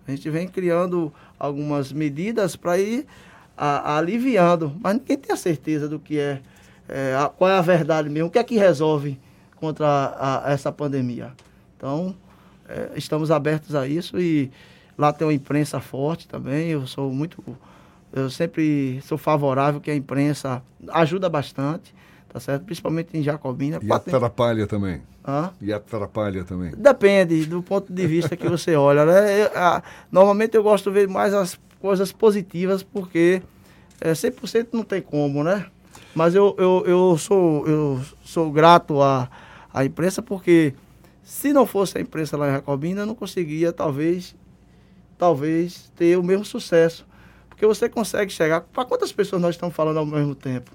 A 0.08 0.12
gente 0.12 0.30
vem 0.30 0.48
criando 0.48 1.14
algumas 1.38 1.94
medidas 1.94 2.56
para 2.56 2.78
ir 2.80 3.06
a, 3.60 3.92
a 3.92 3.98
aliviando, 3.98 4.74
mas 4.82 4.94
ninguém 4.94 5.18
tem 5.18 5.34
a 5.34 5.38
certeza 5.38 5.90
do 5.90 6.00
que 6.00 6.18
é, 6.18 6.40
é 6.88 7.14
a, 7.14 7.28
qual 7.28 7.52
é 7.52 7.58
a 7.58 7.62
verdade 7.62 8.10
mesmo, 8.10 8.30
o 8.30 8.32
que 8.32 8.40
é 8.40 8.44
que 8.44 8.58
resolve 8.58 9.20
contra 9.58 10.42
essa 10.46 10.72
pandemia. 10.72 11.34
Então, 11.76 12.16
é, 12.70 12.92
estamos 12.96 13.30
abertos 13.30 13.76
a 13.76 13.86
isso 13.86 14.18
e 14.18 14.50
lá 14.98 15.12
tem 15.12 15.28
uma 15.28 15.34
imprensa 15.34 15.82
forte 15.82 16.26
também, 16.26 16.70
eu 16.70 16.88
sou 16.88 17.12
muito, 17.12 17.44
eu 18.14 18.30
sempre 18.30 19.02
sou 19.02 19.18
favorável 19.18 19.82
que 19.82 19.92
a 19.92 19.96
imprensa 19.96 20.64
ajuda 20.88 21.28
bastante, 21.28 21.94
tá 22.30 22.40
certo? 22.40 22.64
Principalmente 22.64 23.18
em 23.18 23.22
Jacobina. 23.22 23.78
E 23.82 23.92
atrapalha 23.92 24.66
também. 24.66 25.02
Hã? 25.28 25.52
E 25.60 25.74
atrapalha 25.74 26.46
também. 26.46 26.72
Depende 26.78 27.46
do 27.46 27.62
ponto 27.62 27.92
de 27.92 28.08
vista 28.08 28.38
que 28.38 28.48
você 28.48 28.76
olha. 28.76 29.06
Né? 29.06 29.42
Eu, 29.44 29.52
a, 29.54 29.84
normalmente 30.10 30.56
eu 30.56 30.64
gosto 30.64 30.90
de 30.90 30.94
ver 30.94 31.10
mais 31.10 31.34
as 31.34 31.60
coisas 31.80 32.12
positivas, 32.12 32.84
porque 32.84 33.42
é, 34.02 34.12
100% 34.12 34.70
não 34.74 34.84
tem 34.84 35.02
como, 35.02 35.44
né? 35.44 35.66
Mas 36.14 36.36
eu, 36.36 36.56
eu, 36.58 36.84
eu, 36.86 37.18
sou, 37.18 37.68
eu 37.68 38.02
sou 38.24 38.52
grato 38.52 39.02
à, 39.02 39.30
à 39.74 39.86
imprensa, 39.86 40.22
porque 40.22 40.74
se 41.24 41.54
não 41.54 41.66
fosse 41.66 41.98
a 41.98 42.02
imprensa 42.02 42.36
lá 42.36 42.50
em 42.50 42.54
Jacobina, 42.54 43.02
eu 43.02 43.06
não 43.06 43.16
conseguia, 43.16 43.72
talvez, 43.72 44.36
talvez, 45.18 45.92
ter 45.96 46.18
o 46.18 46.24
mesmo 46.24 46.44
sucesso. 46.44 47.06
Porque 47.48 47.66
você 47.66 47.88
consegue 47.88 48.32
chegar... 48.32 48.62
Para 48.62 48.86
quantas 48.86 49.12
pessoas 49.12 49.42
nós 49.42 49.56
estamos 49.56 49.76
falando 49.76 49.98
ao 49.98 50.06
mesmo 50.06 50.34
tempo? 50.34 50.72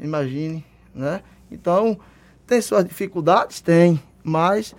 Imagine, 0.00 0.64
né? 0.94 1.22
Então, 1.50 1.98
tem 2.46 2.60
suas 2.60 2.84
dificuldades? 2.84 3.60
Tem, 3.60 4.00
mas 4.24 4.74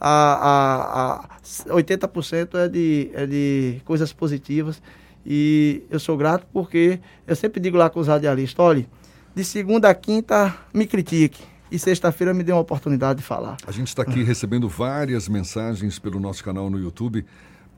a, 0.00 0.10
a, 0.10 1.70
a 1.70 1.74
80% 1.74 2.54
é 2.54 2.68
de, 2.68 3.10
é 3.14 3.26
de 3.26 3.80
coisas 3.84 4.12
positivas. 4.12 4.82
E 5.24 5.82
eu 5.90 6.00
sou 6.00 6.16
grato 6.16 6.46
porque 6.52 7.00
eu 7.26 7.36
sempre 7.36 7.60
digo 7.60 7.76
lá 7.76 7.88
com 7.88 8.00
os 8.00 8.08
radialistas, 8.08 8.64
olha, 8.64 8.86
de 9.34 9.44
segunda 9.44 9.88
a 9.88 9.94
quinta 9.94 10.54
me 10.74 10.86
critique. 10.86 11.42
E 11.70 11.78
sexta-feira 11.78 12.34
me 12.34 12.42
dê 12.42 12.52
uma 12.52 12.60
oportunidade 12.60 13.20
de 13.20 13.24
falar. 13.24 13.56
A 13.66 13.72
gente 13.72 13.88
está 13.88 14.02
aqui 14.02 14.22
recebendo 14.24 14.68
várias 14.68 15.26
mensagens 15.26 15.98
pelo 15.98 16.20
nosso 16.20 16.44
canal 16.44 16.68
no 16.68 16.78
YouTube, 16.78 17.24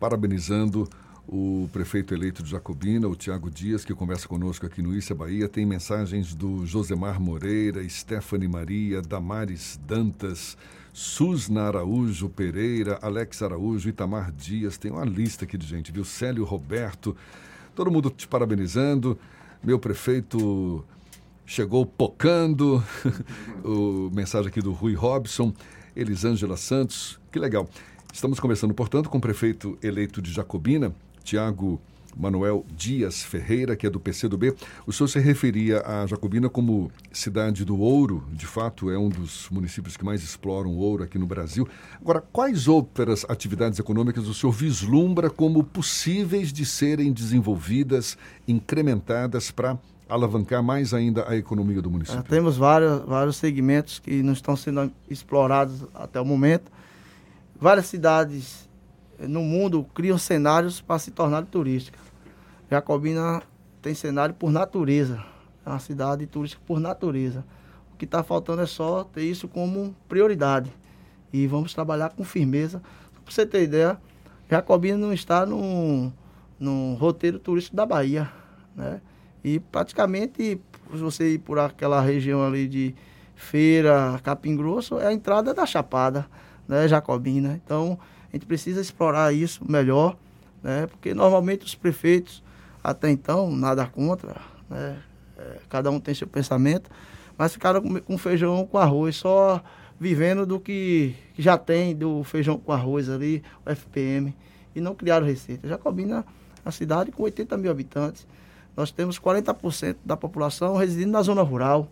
parabenizando 0.01 0.89
o 1.29 1.69
prefeito 1.73 2.13
eleito 2.13 2.43
de 2.43 2.51
Jacobina, 2.51 3.09
o 3.09 3.15
Tiago 3.15 3.51
Dias, 3.51 3.85
que 3.85 3.95
conversa 3.95 4.29
conosco 4.29 4.67
aqui 4.67 4.83
no 4.83 4.95
Issa 4.95 5.15
Bahia. 5.15 5.49
Tem 5.49 5.65
mensagens 5.65 6.35
do 6.35 6.67
Josemar 6.67 7.21
Moreira, 7.21 7.89
Stephanie 7.89 8.49
Maria, 8.49 9.01
Damares 9.01 9.79
Dantas, 9.87 10.57
Susna 10.95 11.65
Araújo 11.65 12.29
Pereira, 12.29 13.01
Alex 13.03 13.43
Araújo, 13.43 13.89
Itamar 13.89 14.31
Dias. 14.31 14.79
Tem 14.79 14.93
uma 14.93 15.05
lista 15.05 15.45
aqui 15.45 15.59
de 15.59 15.67
gente, 15.67 15.91
viu? 15.91 16.05
Célio 16.05 16.45
Roberto. 16.45 17.17
Todo 17.75 17.91
mundo 17.91 18.11
te 18.11 18.29
parabenizando. 18.29 19.19
Meu 19.61 19.77
prefeito 19.77 20.85
chegou 21.45 21.85
pocando. 21.85 22.81
o 23.65 24.09
mensagem 24.15 24.47
aqui 24.47 24.61
do 24.61 24.71
Rui 24.71 24.95
Robson. 24.95 25.53
Elisângela 25.97 26.57
Santos. 26.57 27.19
Que 27.33 27.41
legal. 27.41 27.69
Estamos 28.13 28.39
conversando, 28.39 28.73
portanto, 28.73 29.11
com 29.11 29.19
o 29.19 29.21
prefeito 29.21 29.77
eleito 29.83 30.23
de 30.23 30.33
Jacobina, 30.33 30.95
Tiago 31.25 31.81
Manuel 32.17 32.65
Dias 32.77 33.23
Ferreira, 33.23 33.77
que 33.77 33.87
é 33.87 33.91
do 33.91 34.01
PCdoB. 34.01 34.55
O 34.87 34.93
senhor 34.93 35.09
se 35.09 35.19
referia 35.19 35.83
a 35.87 36.07
Jacobina 36.07 36.49
como 36.49 36.91
cidade 37.13 37.65
do 37.65 37.79
ouro, 37.79 38.25
de 38.33 38.47
fato 38.47 38.91
é 38.91 38.99
um 38.99 39.09
dos 39.09 39.49
municípios 39.51 39.97
que 39.97 40.05
mais 40.05 40.23
exploram 40.23 40.77
ouro 40.77 41.03
aqui 41.03 41.19
no 41.19 41.27
Brasil. 41.27 41.69
Agora, 42.01 42.23
quais 42.33 42.69
outras 42.69 43.25
atividades 43.29 43.79
econômicas 43.79 44.27
o 44.27 44.35
senhor 44.35 44.53
vislumbra 44.53 45.31
como 45.31 45.65
possíveis 45.65 46.53
de 46.53 46.65
serem 46.65 47.13
desenvolvidas, 47.13 48.17
incrementadas 48.47 49.51
para 49.51 49.79
alavancar 50.09 50.63
mais 50.63 50.93
ainda 50.93 51.29
a 51.29 51.37
economia 51.37 51.81
do 51.81 51.91
município? 51.91 52.21
É, 52.21 52.23
temos 52.23 52.57
vários, 52.57 53.03
vários 53.07 53.37
segmentos 53.37 53.99
que 53.99 54.23
não 54.23 54.33
estão 54.33 54.57
sendo 54.57 54.91
explorados 55.09 55.85
até 55.95 56.21
o 56.21 56.25
momento. 56.25 56.71
Várias 57.59 57.87
cidades 57.87 58.69
no 59.19 59.41
mundo 59.43 59.87
criam 59.95 60.19
cenários 60.19 60.81
para 60.81 60.99
se 60.99 61.11
tornar 61.11 61.45
turística. 61.47 61.99
Jacobina 62.71 63.43
tem 63.83 63.95
cenário 63.95 64.35
por 64.35 64.51
natureza, 64.51 65.23
é 65.65 65.69
uma 65.69 65.79
cidade 65.79 66.27
turística 66.27 66.63
por 66.67 66.81
natureza. 66.81 67.45
O 67.93 67.97
que 67.97 68.05
está 68.05 68.23
faltando 68.23 68.63
é 68.63 68.67
só 68.67 69.05
ter 69.05 69.23
isso 69.23 69.47
como 69.47 69.95
prioridade. 70.09 70.73
E 71.33 71.47
vamos 71.47 71.75
trabalhar 71.75 72.11
com 72.11 72.25
firmeza. 72.25 72.83
Para 73.13 73.33
você 73.33 73.47
ter 73.47 73.63
ideia, 73.63 73.99
Jacobina 74.51 74.97
não 74.97 75.13
está 75.13 75.47
num, 75.47 76.13
num 76.59 76.95
roteiro 76.95 77.39
turístico 77.39 77.77
da 77.77 77.87
Bahia, 77.87 78.31
né? 78.75 79.01
E 79.43 79.61
praticamente, 79.61 80.61
se 80.91 80.97
você 80.97 81.35
ir 81.35 81.39
por 81.39 81.59
aquela 81.59 82.01
região 82.01 82.43
ali 82.43 82.67
de 82.67 82.95
Feira, 83.37 84.19
Capim 84.23 84.57
Grosso, 84.57 84.99
é 84.99 85.07
a 85.07 85.13
entrada 85.13 85.53
da 85.53 85.67
Chapada, 85.67 86.27
né, 86.67 86.89
Jacobina. 86.89 87.61
Então, 87.63 87.99
a 88.31 88.37
gente 88.37 88.47
precisa 88.47 88.81
explorar 88.81 89.35
isso 89.35 89.63
melhor, 89.71 90.17
né? 90.63 90.87
Porque 90.87 91.13
normalmente 91.13 91.67
os 91.67 91.75
prefeitos, 91.75 92.43
até 92.85 93.11
então, 93.11 93.51
nada 93.51 93.87
contra, 93.87 94.37
né? 94.69 94.99
É, 95.39 95.57
cada 95.71 95.91
um 95.91 95.99
tem 95.99 96.15
seu 96.15 96.29
pensamento, 96.29 96.91
mas 97.37 97.55
ficaram 97.55 97.81
com, 97.81 97.99
com 97.99 98.19
feijão 98.19 98.65
com 98.67 98.79
arroz, 98.79 99.17
só 99.17 99.65
vivendo 99.99 100.45
do 100.45 100.61
que 100.61 101.15
já 101.37 101.57
tem 101.57 101.97
do 101.97 102.23
feijão 102.23 102.59
com 102.59 102.71
arroz 102.71 103.09
ali, 103.09 103.43
o 103.65 103.71
FPM, 103.71 104.37
e 104.77 104.81
não 104.81 104.95
criaram 104.95 105.27
receita. 105.27 105.67
Jacobina 105.67 106.25
é 106.59 106.67
uma 106.69 106.73
cidade 106.73 107.11
com 107.11 107.23
80 107.23 107.57
mil 107.57 107.71
habitantes, 107.71 108.27
nós 108.77 108.91
temos 108.91 109.19
40% 109.19 109.97
da 110.05 110.17
população 110.17 110.77
residindo 110.77 111.13
na 111.13 111.23
zona 111.23 111.43
rural, 111.43 111.89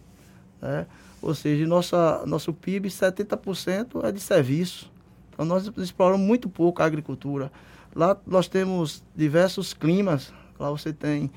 né? 0.60 0.86
ou 1.22 1.34
seja, 1.34 1.66
nossa, 1.66 2.24
nosso 2.26 2.52
PIB, 2.52 2.88
70% 2.88 4.04
é 4.04 4.12
de 4.12 4.20
serviço. 4.20 4.90
Então 5.30 5.46
nós 5.46 5.70
exploramos 5.78 6.26
muito 6.26 6.48
pouco 6.48 6.82
a 6.82 6.84
agricultura. 6.84 7.50
Lá 7.94 8.16
nós 8.26 8.48
temos 8.48 9.02
diversos 9.14 9.72
climas, 9.72 10.32
lá 10.58 10.70
você 10.70 10.92
tem 10.92 11.30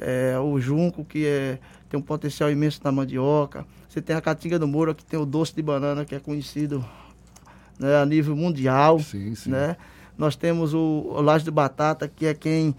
é, 0.00 0.38
o 0.38 0.60
junco, 0.60 1.04
que 1.04 1.26
é, 1.26 1.58
tem 1.88 1.98
um 1.98 2.02
potencial 2.02 2.50
imenso 2.50 2.80
na 2.82 2.92
mandioca, 2.92 3.66
você 3.88 4.00
tem 4.00 4.16
a 4.16 4.20
Caatinga 4.20 4.58
do 4.58 4.66
Moura, 4.66 4.94
que 4.94 5.04
tem 5.04 5.18
o 5.20 5.26
doce 5.26 5.54
de 5.54 5.62
banana, 5.62 6.04
que 6.04 6.14
é 6.14 6.18
conhecido 6.18 6.84
né, 7.78 7.96
a 7.96 8.06
nível 8.06 8.34
mundial. 8.34 8.98
Sim, 9.00 9.34
sim. 9.34 9.50
Né? 9.50 9.76
Nós 10.16 10.36
temos 10.36 10.72
o, 10.72 10.78
o 10.78 11.20
Laje 11.20 11.44
de 11.44 11.50
Batata, 11.50 12.08
que 12.08 12.26
é 12.26 12.34
quem 12.34 12.74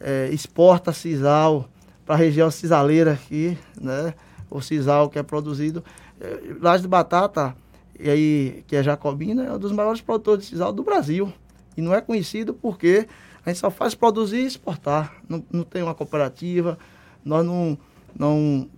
é, 0.00 0.28
exporta 0.30 0.92
sisal 0.92 1.68
para 2.04 2.14
a 2.14 2.18
região 2.18 2.50
cisaleira 2.50 3.12
aqui, 3.12 3.56
né? 3.80 4.14
O 4.50 4.60
sisal 4.60 5.08
que 5.08 5.18
é 5.18 5.22
produzido. 5.22 5.84
É, 6.20 6.54
Laje 6.60 6.82
de 6.82 6.88
Batata, 6.88 7.54
e 7.98 8.08
aí, 8.08 8.64
que 8.66 8.76
é 8.76 8.82
Jacobina, 8.82 9.44
é 9.44 9.52
um 9.52 9.58
dos 9.58 9.72
maiores 9.72 10.00
produtores 10.00 10.44
de 10.44 10.50
sisal 10.50 10.72
do 10.72 10.82
Brasil. 10.82 11.32
E 11.76 11.82
não 11.82 11.94
é 11.94 12.00
conhecido 12.00 12.54
porque 12.54 13.06
a 13.44 13.50
gente 13.50 13.58
só 13.58 13.70
faz 13.70 13.94
produzir 13.94 14.38
e 14.38 14.46
exportar. 14.46 15.16
Não, 15.28 15.42
não 15.52 15.64
tem 15.64 15.82
uma 15.82 15.94
cooperativa, 15.94 16.78
nós 17.24 17.44
não 17.44 17.78
não, 18.18 18.68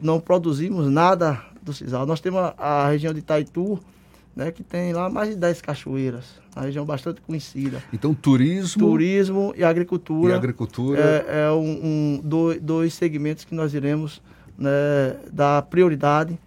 não 0.00 0.20
produzimos 0.20 0.90
nada 0.90 1.40
do 1.62 1.72
sisal. 1.72 2.06
Nós 2.06 2.20
temos 2.20 2.40
a, 2.40 2.54
a, 2.58 2.88
região 2.88 3.12
de 3.12 3.20
Itaitu, 3.20 3.78
né, 4.34 4.50
que 4.52 4.62
tem 4.62 4.92
lá 4.92 5.08
mais 5.08 5.30
de 5.30 5.36
10 5.36 5.60
cachoeiras, 5.60 6.24
uma 6.54 6.64
região 6.64 6.84
bastante 6.84 7.20
conhecida. 7.20 7.82
Então, 7.92 8.14
turismo... 8.14 8.88
Turismo 8.90 9.54
e 9.56 9.64
agricultura. 9.64 10.32
E 10.32 10.36
agricultura... 10.36 11.00
É, 11.00 11.46
é 11.46 11.50
um, 11.50 11.80
um 11.82 12.20
dois, 12.22 12.60
dois 12.60 12.94
segmentos 12.94 13.44
que 13.44 13.54
nós 13.54 13.74
iremos 13.74 14.22
né, 14.56 15.16
dar 15.32 15.62
prioridade 15.62 16.38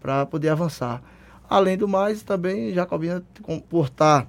para 0.00 0.26
poder 0.26 0.50
avançar. 0.50 1.02
Além 1.48 1.76
do 1.76 1.88
mais, 1.88 2.22
também 2.22 2.72
Jacobina, 2.74 3.22
por 3.68 3.86
estar 3.86 4.28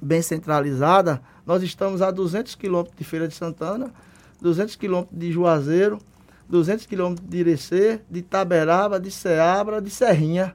bem 0.00 0.22
centralizada, 0.22 1.20
nós 1.50 1.64
estamos 1.64 2.00
a 2.00 2.12
200 2.12 2.54
quilômetros 2.54 2.96
de 2.96 3.02
Feira 3.02 3.26
de 3.26 3.34
Santana, 3.34 3.92
200 4.40 4.76
quilômetros 4.76 5.18
de 5.18 5.32
Juazeiro, 5.32 5.98
200 6.48 6.86
quilômetros 6.86 7.28
de 7.28 7.38
Irecê, 7.38 8.00
de 8.08 8.22
Taberaba, 8.22 9.00
de 9.00 9.10
Ceabra, 9.10 9.82
de 9.82 9.90
Serrinha. 9.90 10.54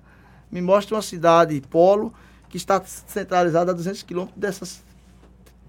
Me 0.49 0.61
mostra 0.61 0.95
uma 0.95 1.01
cidade 1.01 1.61
polo 1.69 2.13
que 2.47 2.55
está 2.55 2.81
centralizada 2.81 3.71
a 3.71 3.75
200 3.75 4.03
quilômetros 4.03 4.39
dessas 4.39 4.81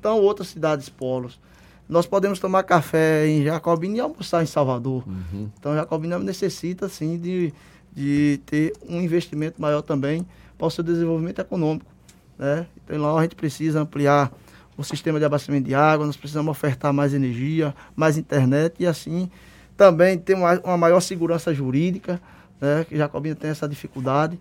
tão 0.00 0.20
outras 0.20 0.46
cidades 0.46 0.88
polos. 0.88 1.40
Nós 1.88 2.06
podemos 2.06 2.38
tomar 2.38 2.62
café 2.62 3.26
em 3.26 3.42
Jacobina 3.42 3.96
e 3.96 4.00
almoçar 4.00 4.44
em 4.44 4.46
Salvador. 4.46 5.02
Uhum. 5.08 5.50
Então, 5.58 5.74
Jacobina 5.74 6.20
necessita, 6.20 6.88
sim, 6.88 7.18
de, 7.18 7.52
de 7.92 8.40
ter 8.46 8.74
um 8.88 9.00
investimento 9.00 9.60
maior 9.60 9.82
também 9.82 10.24
para 10.56 10.68
o 10.68 10.70
seu 10.70 10.84
desenvolvimento 10.84 11.40
econômico. 11.40 11.90
Né? 12.38 12.64
Então, 12.76 13.02
lá 13.02 13.18
a 13.18 13.22
gente 13.22 13.34
precisa 13.34 13.80
ampliar 13.80 14.30
o 14.76 14.84
sistema 14.84 15.18
de 15.18 15.24
abastecimento 15.24 15.66
de 15.66 15.74
água, 15.74 16.06
nós 16.06 16.16
precisamos 16.16 16.50
ofertar 16.50 16.92
mais 16.92 17.14
energia, 17.14 17.74
mais 17.94 18.18
internet 18.18 18.76
e 18.78 18.86
assim 18.86 19.30
também 19.76 20.18
tem 20.18 20.34
uma, 20.34 20.58
uma 20.60 20.76
maior 20.76 21.00
segurança 21.00 21.52
jurídica, 21.52 22.20
né, 22.60 22.84
que 22.88 22.96
Jacobina 22.96 23.34
tem 23.34 23.50
essa 23.50 23.68
dificuldade. 23.68 24.38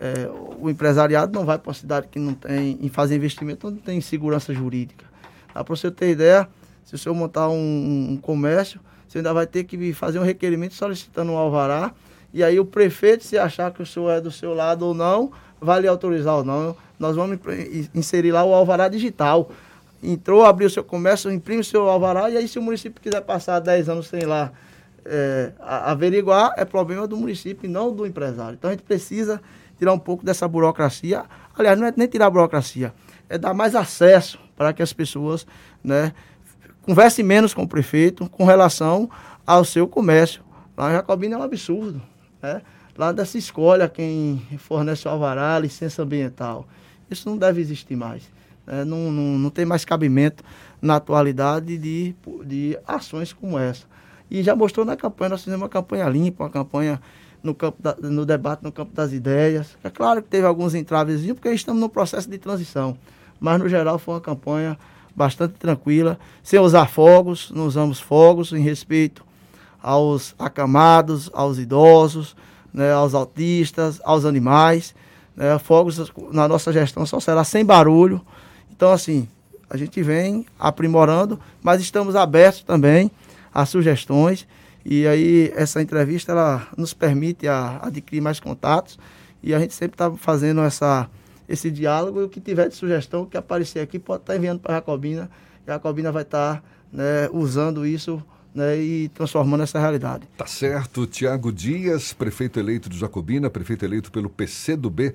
É, 0.00 0.28
o 0.58 0.68
empresariado 0.68 1.32
não 1.32 1.44
vai 1.44 1.58
para 1.58 1.68
uma 1.68 1.74
cidade 1.74 2.08
que 2.08 2.18
não 2.18 2.34
tem, 2.34 2.78
em 2.80 2.88
fazer 2.88 3.14
investimento, 3.14 3.70
não 3.70 3.76
tem 3.76 4.00
segurança 4.00 4.52
jurídica. 4.52 5.04
Para 5.52 5.62
você 5.62 5.90
ter 5.90 6.10
ideia, 6.10 6.48
se 6.84 6.94
o 6.94 6.98
senhor 6.98 7.14
montar 7.14 7.48
um, 7.48 8.08
um, 8.10 8.16
comércio, 8.16 8.80
você 9.06 9.18
ainda 9.18 9.32
vai 9.32 9.46
ter 9.46 9.64
que 9.64 9.92
fazer 9.92 10.18
um 10.18 10.24
requerimento 10.24 10.74
solicitando 10.74 11.30
um 11.30 11.36
alvará, 11.36 11.92
e 12.34 12.42
aí 12.42 12.58
o 12.58 12.64
prefeito, 12.64 13.22
se 13.22 13.38
achar 13.38 13.70
que 13.70 13.82
o 13.82 13.86
senhor 13.86 14.10
é 14.10 14.20
do 14.20 14.30
seu 14.30 14.54
lado 14.54 14.86
ou 14.86 14.94
não, 14.94 15.30
vai 15.60 15.82
lhe 15.82 15.86
autorizar 15.86 16.34
ou 16.36 16.44
não. 16.44 16.74
Nós 16.98 17.14
vamos 17.14 17.38
inserir 17.94 18.32
lá 18.32 18.42
o 18.42 18.54
alvará 18.54 18.88
digital. 18.88 19.50
Entrou, 20.02 20.44
abriu 20.44 20.68
seu 20.68 20.82
comércio, 20.82 21.30
imprime 21.30 21.62
seu 21.62 21.88
alvará, 21.88 22.28
e 22.28 22.36
aí 22.36 22.48
se 22.48 22.58
o 22.58 22.62
município 22.62 23.00
quiser 23.00 23.20
passar 23.20 23.60
10 23.60 23.88
anos 23.88 24.08
sem 24.08 24.22
lá 24.22 24.52
é, 25.04 25.52
averiguar 25.60 26.52
é 26.56 26.64
problema 26.64 27.06
do 27.06 27.16
município 27.16 27.66
e 27.66 27.68
não 27.68 27.92
do 27.92 28.06
empresário. 28.06 28.54
Então 28.54 28.70
a 28.70 28.72
gente 28.72 28.82
precisa 28.82 29.40
tirar 29.78 29.92
um 29.92 29.98
pouco 29.98 30.24
dessa 30.24 30.46
burocracia. 30.46 31.24
Aliás, 31.56 31.78
não 31.78 31.86
é 31.86 31.92
nem 31.96 32.08
tirar 32.08 32.26
a 32.26 32.30
burocracia, 32.30 32.92
é 33.28 33.38
dar 33.38 33.54
mais 33.54 33.74
acesso 33.74 34.38
para 34.56 34.72
que 34.72 34.82
as 34.82 34.92
pessoas 34.92 35.46
né, 35.82 36.12
conversem 36.82 37.24
menos 37.24 37.54
com 37.54 37.62
o 37.62 37.68
prefeito 37.68 38.28
com 38.28 38.44
relação 38.44 39.10
ao 39.46 39.64
seu 39.64 39.86
comércio. 39.86 40.42
Lá 40.76 40.90
em 40.90 40.94
Jacobina 40.94 41.36
é 41.36 41.38
um 41.38 41.42
absurdo. 41.42 42.00
Né? 42.40 42.62
Lá 42.96 43.08
ainda 43.08 43.24
se 43.24 43.38
escolhe 43.38 43.88
quem 43.88 44.42
fornece 44.58 45.06
o 45.08 45.10
alvará, 45.10 45.58
licença 45.58 46.02
ambiental. 46.02 46.66
Isso 47.10 47.28
não 47.28 47.36
deve 47.36 47.60
existir 47.60 47.96
mais. 47.96 48.22
Né? 48.66 48.84
Não, 48.84 49.10
não, 49.10 49.38
não 49.38 49.50
tem 49.50 49.64
mais 49.64 49.84
cabimento 49.84 50.42
na 50.80 50.96
atualidade 50.96 51.78
de, 51.78 52.14
de 52.44 52.78
ações 52.86 53.32
como 53.32 53.58
essa. 53.58 53.84
E 54.30 54.42
já 54.42 54.56
mostrou 54.56 54.84
na 54.86 54.96
campanha, 54.96 55.30
nós 55.30 55.44
fizemos 55.44 55.62
uma 55.62 55.68
campanha 55.68 56.08
limpa, 56.08 56.44
uma 56.44 56.50
campanha 56.50 57.00
no, 57.42 57.54
campo 57.54 57.82
da, 57.82 57.94
no 58.00 58.24
debate 58.24 58.62
no 58.62 58.72
campo 58.72 58.94
das 58.94 59.12
ideias. 59.12 59.76
É 59.82 59.90
claro 59.90 60.22
que 60.22 60.28
teve 60.28 60.46
alguns 60.46 60.74
entravezinhos, 60.74 61.34
porque 61.34 61.52
estamos 61.52 61.80
no 61.80 61.88
processo 61.88 62.30
de 62.30 62.38
transição. 62.38 62.96
Mas, 63.38 63.58
no 63.60 63.68
geral, 63.68 63.98
foi 63.98 64.14
uma 64.14 64.20
campanha 64.20 64.78
bastante 65.14 65.54
tranquila, 65.54 66.18
sem 66.42 66.58
usar 66.58 66.86
fogos, 66.86 67.50
não 67.54 67.66
usamos 67.66 68.00
fogos 68.00 68.52
em 68.52 68.60
respeito 68.62 69.24
aos 69.82 70.34
acamados, 70.38 71.28
aos 71.34 71.58
idosos, 71.58 72.36
né, 72.72 72.92
aos 72.92 73.14
autistas, 73.14 74.00
aos 74.04 74.24
animais. 74.24 74.94
Né, 75.36 75.58
fogos 75.58 76.12
na 76.30 76.46
nossa 76.46 76.72
gestão 76.72 77.04
só 77.04 77.20
será 77.20 77.44
sem 77.44 77.64
barulho. 77.64 78.20
Então, 78.74 78.90
assim, 78.90 79.28
a 79.68 79.76
gente 79.76 80.02
vem 80.02 80.46
aprimorando, 80.58 81.38
mas 81.62 81.80
estamos 81.80 82.16
abertos 82.16 82.62
também 82.62 83.10
as 83.54 83.68
sugestões. 83.68 84.46
E 84.84 85.06
aí 85.06 85.52
essa 85.54 85.80
entrevista 85.80 86.32
ela 86.32 86.66
nos 86.76 86.92
permite 86.92 87.46
a, 87.46 87.78
adquirir 87.82 88.20
mais 88.20 88.40
contatos 88.40 88.98
e 89.42 89.54
a 89.54 89.58
gente 89.58 89.74
sempre 89.74 89.94
está 89.94 90.10
fazendo 90.10 90.60
essa, 90.62 91.08
esse 91.48 91.70
diálogo 91.70 92.20
e 92.20 92.24
o 92.24 92.28
que 92.28 92.40
tiver 92.40 92.68
de 92.68 92.74
sugestão 92.74 93.24
que 93.24 93.36
aparecer 93.36 93.80
aqui 93.80 93.98
pode 93.98 94.22
estar 94.22 94.32
tá 94.32 94.38
enviando 94.38 94.60
para 94.60 94.72
a 94.72 94.76
Jacobina 94.76 95.30
e 95.66 95.70
a 95.70 95.74
Jacobina 95.74 96.10
vai 96.10 96.22
estar 96.22 96.56
tá, 96.56 96.62
né, 96.92 97.28
usando 97.32 97.86
isso 97.86 98.20
né, 98.52 98.76
e 98.76 99.08
transformando 99.10 99.62
essa 99.62 99.78
realidade. 99.78 100.28
Tá 100.36 100.46
certo. 100.46 101.06
Tiago 101.06 101.52
Dias, 101.52 102.12
prefeito 102.12 102.58
eleito 102.58 102.88
de 102.88 102.98
Jacobina, 102.98 103.48
prefeito 103.48 103.84
eleito 103.84 104.10
pelo 104.10 104.28
PCdoB. 104.28 105.14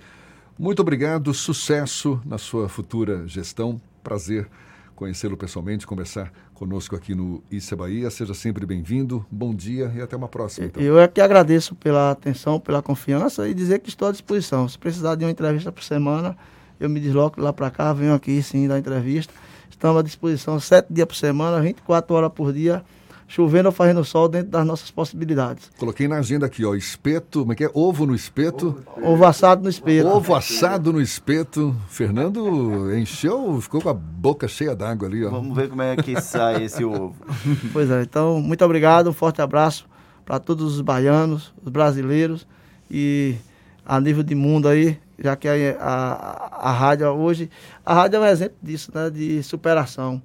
Muito 0.59 0.79
obrigado, 0.79 1.31
sucesso 1.35 2.19
na 2.25 2.39
sua 2.39 2.67
futura 2.67 3.27
gestão. 3.27 3.79
Prazer 4.03 4.47
conhecê-lo 4.95 5.37
pessoalmente, 5.37 5.85
conversar 5.85 6.33
conosco 6.55 6.95
aqui 6.95 7.13
no 7.13 7.43
Issa 7.51 7.75
Bahia. 7.75 8.09
Seja 8.09 8.33
sempre 8.33 8.65
bem-vindo, 8.65 9.23
bom 9.29 9.53
dia 9.53 9.93
e 9.95 10.01
até 10.01 10.15
uma 10.15 10.27
próxima. 10.27 10.65
Então. 10.65 10.81
Eu 10.81 10.99
é 10.99 11.07
que 11.07 11.21
agradeço 11.21 11.75
pela 11.75 12.09
atenção, 12.09 12.59
pela 12.59 12.81
confiança 12.81 13.47
e 13.47 13.53
dizer 13.53 13.77
que 13.77 13.89
estou 13.89 14.07
à 14.07 14.11
disposição. 14.11 14.67
Se 14.67 14.79
precisar 14.79 15.13
de 15.13 15.23
uma 15.23 15.29
entrevista 15.29 15.71
por 15.71 15.83
semana, 15.83 16.35
eu 16.79 16.89
me 16.89 16.99
desloco 16.99 17.39
lá 17.39 17.53
para 17.53 17.69
cá, 17.69 17.93
venho 17.93 18.15
aqui 18.15 18.41
sim 18.41 18.67
dar 18.67 18.79
entrevista. 18.79 19.31
Estamos 19.69 19.99
à 19.99 20.01
disposição 20.01 20.59
sete 20.59 20.87
dias 20.91 21.07
por 21.07 21.15
semana, 21.15 21.61
24 21.61 22.15
horas 22.15 22.31
por 22.33 22.51
dia 22.51 22.83
chovendo 23.27 23.67
ou 23.67 23.73
fazendo 23.73 24.03
sol 24.05 24.29
dentro 24.29 24.49
das 24.51 24.65
nossas 24.65 24.89
possibilidades. 24.89 25.69
Coloquei 25.77 26.07
na 26.07 26.17
agenda 26.17 26.45
aqui, 26.45 26.63
ó, 26.63 26.73
espeto, 26.73 27.41
como 27.41 27.51
é 27.51 27.55
que 27.55 27.65
é? 27.65 27.69
Ovo 27.73 28.05
no 28.05 28.15
espeto. 28.15 28.81
Ovo 29.03 29.25
assado 29.25 29.63
no 29.63 29.69
espeto. 29.69 30.07
Ovo 30.07 30.33
assado 30.33 30.93
no 30.93 31.01
espeto. 31.01 31.75
Fernando 31.89 32.95
encheu, 32.97 33.59
ficou 33.61 33.81
com 33.81 33.89
a 33.89 33.93
boca 33.93 34.47
cheia 34.47 34.75
d'água 34.75 35.07
ali, 35.07 35.25
ó. 35.25 35.29
Vamos 35.29 35.55
ver 35.55 35.69
como 35.69 35.81
é 35.81 35.95
que 35.97 36.19
sai 36.21 36.63
esse 36.63 36.83
ovo. 36.83 37.15
Pois 37.73 37.89
é, 37.91 38.01
então, 38.01 38.41
muito 38.41 38.63
obrigado, 38.63 39.09
um 39.09 39.13
forte 39.13 39.41
abraço 39.41 39.85
para 40.25 40.39
todos 40.39 40.75
os 40.75 40.81
baianos, 40.81 41.53
os 41.63 41.71
brasileiros 41.71 42.47
e 42.89 43.35
a 43.85 43.99
nível 43.99 44.23
de 44.23 44.35
mundo 44.35 44.67
aí, 44.67 44.97
já 45.19 45.35
que 45.35 45.47
a, 45.47 45.77
a, 45.79 46.69
a 46.69 46.71
rádio 46.71 47.07
hoje, 47.07 47.49
a 47.85 47.93
rádio 47.93 48.17
é 48.17 48.19
um 48.19 48.25
exemplo 48.25 48.57
disso, 48.61 48.91
né, 48.93 49.09
de 49.09 49.41
superação. 49.43 50.21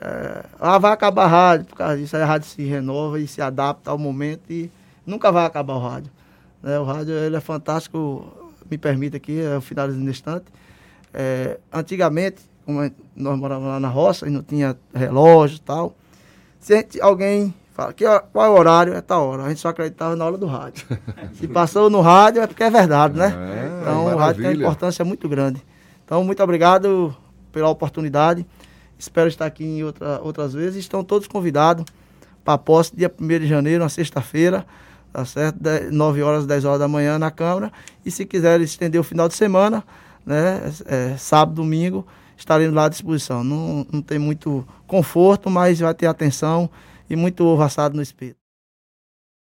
É, 0.00 0.44
ah, 0.58 0.78
vai 0.78 0.92
acabar 0.92 1.24
a 1.24 1.28
rádio, 1.28 1.66
por 1.66 1.76
causa 1.76 1.96
disso, 1.96 2.16
aí 2.16 2.22
a 2.22 2.26
rádio 2.26 2.48
se 2.48 2.62
renova 2.62 3.20
e 3.20 3.26
se 3.26 3.42
adapta 3.42 3.90
ao 3.90 3.98
momento 3.98 4.50
e 4.50 4.70
nunca 5.06 5.30
vai 5.30 5.44
acabar 5.44 5.74
o 5.74 5.78
rádio. 5.78 6.10
Né? 6.62 6.78
O 6.78 6.84
rádio 6.84 7.14
ele 7.14 7.36
é 7.36 7.40
fantástico, 7.40 8.52
me 8.70 8.78
permite 8.78 9.16
aqui, 9.16 9.40
é 9.40 9.56
o 9.56 9.60
finalizando 9.60 10.08
instante. 10.08 10.46
É, 11.12 11.58
antigamente, 11.72 12.42
como 12.64 12.90
nós 13.16 13.38
morávamos 13.38 13.68
lá 13.68 13.80
na 13.80 13.88
roça 13.88 14.26
e 14.26 14.30
não 14.30 14.42
tinha 14.42 14.76
relógio 14.94 15.56
e 15.56 15.60
tal, 15.60 15.94
se 16.58 16.76
gente, 16.76 17.00
alguém 17.00 17.54
fala 17.72 17.92
que, 17.92 18.04
qual 18.32 18.46
é 18.46 18.48
o 18.48 18.58
horário, 18.58 18.94
é 18.94 19.00
tal 19.00 19.26
hora, 19.26 19.44
a 19.44 19.48
gente 19.48 19.60
só 19.60 19.68
acreditava 19.68 20.14
na 20.14 20.24
hora 20.24 20.38
do 20.38 20.46
rádio. 20.46 20.86
se 21.34 21.48
passou 21.48 21.90
no 21.90 22.00
rádio 22.00 22.42
é 22.42 22.46
porque 22.46 22.62
é 22.62 22.70
verdade, 22.70 23.18
né? 23.18 23.26
É, 23.26 23.80
então 23.80 24.04
maravilha. 24.04 24.14
o 24.14 24.18
rádio 24.18 24.42
tem 24.42 24.52
uma 24.52 24.62
importância 24.62 25.04
muito 25.04 25.28
grande. 25.28 25.62
Então, 26.04 26.24
muito 26.24 26.42
obrigado 26.42 27.16
pela 27.52 27.68
oportunidade. 27.68 28.44
Espero 29.00 29.28
estar 29.28 29.46
aqui 29.46 29.64
em 29.64 29.82
outra, 29.82 30.20
outras 30.22 30.52
vezes. 30.52 30.76
Estão 30.76 31.02
todos 31.02 31.26
convidados 31.26 31.86
para 32.44 32.54
a 32.54 32.58
posse, 32.58 32.94
dia 32.94 33.10
1 33.18 33.26
de 33.26 33.46
janeiro, 33.46 33.82
na 33.82 33.88
sexta-feira, 33.88 34.66
tá 35.10 35.24
certo? 35.24 35.58
9 35.90 36.22
horas, 36.22 36.46
10 36.46 36.66
horas 36.66 36.78
da 36.80 36.86
manhã 36.86 37.18
na 37.18 37.30
Câmara. 37.30 37.72
E 38.04 38.10
se 38.10 38.26
quiserem 38.26 38.62
estender 38.62 39.00
o 39.00 39.04
final 39.04 39.26
de 39.26 39.34
semana, 39.34 39.82
né? 40.24 40.70
É, 40.84 41.16
sábado, 41.16 41.54
domingo, 41.54 42.06
estaremos 42.36 42.74
lá 42.74 42.84
à 42.84 42.88
disposição. 42.90 43.42
Não, 43.42 43.86
não 43.90 44.02
tem 44.02 44.18
muito 44.18 44.68
conforto, 44.86 45.48
mas 45.48 45.80
vai 45.80 45.94
ter 45.94 46.06
atenção 46.06 46.68
e 47.08 47.16
muito 47.16 47.42
ovo 47.42 47.62
assado 47.62 47.96
no 47.96 48.02
espeto. 48.02 48.39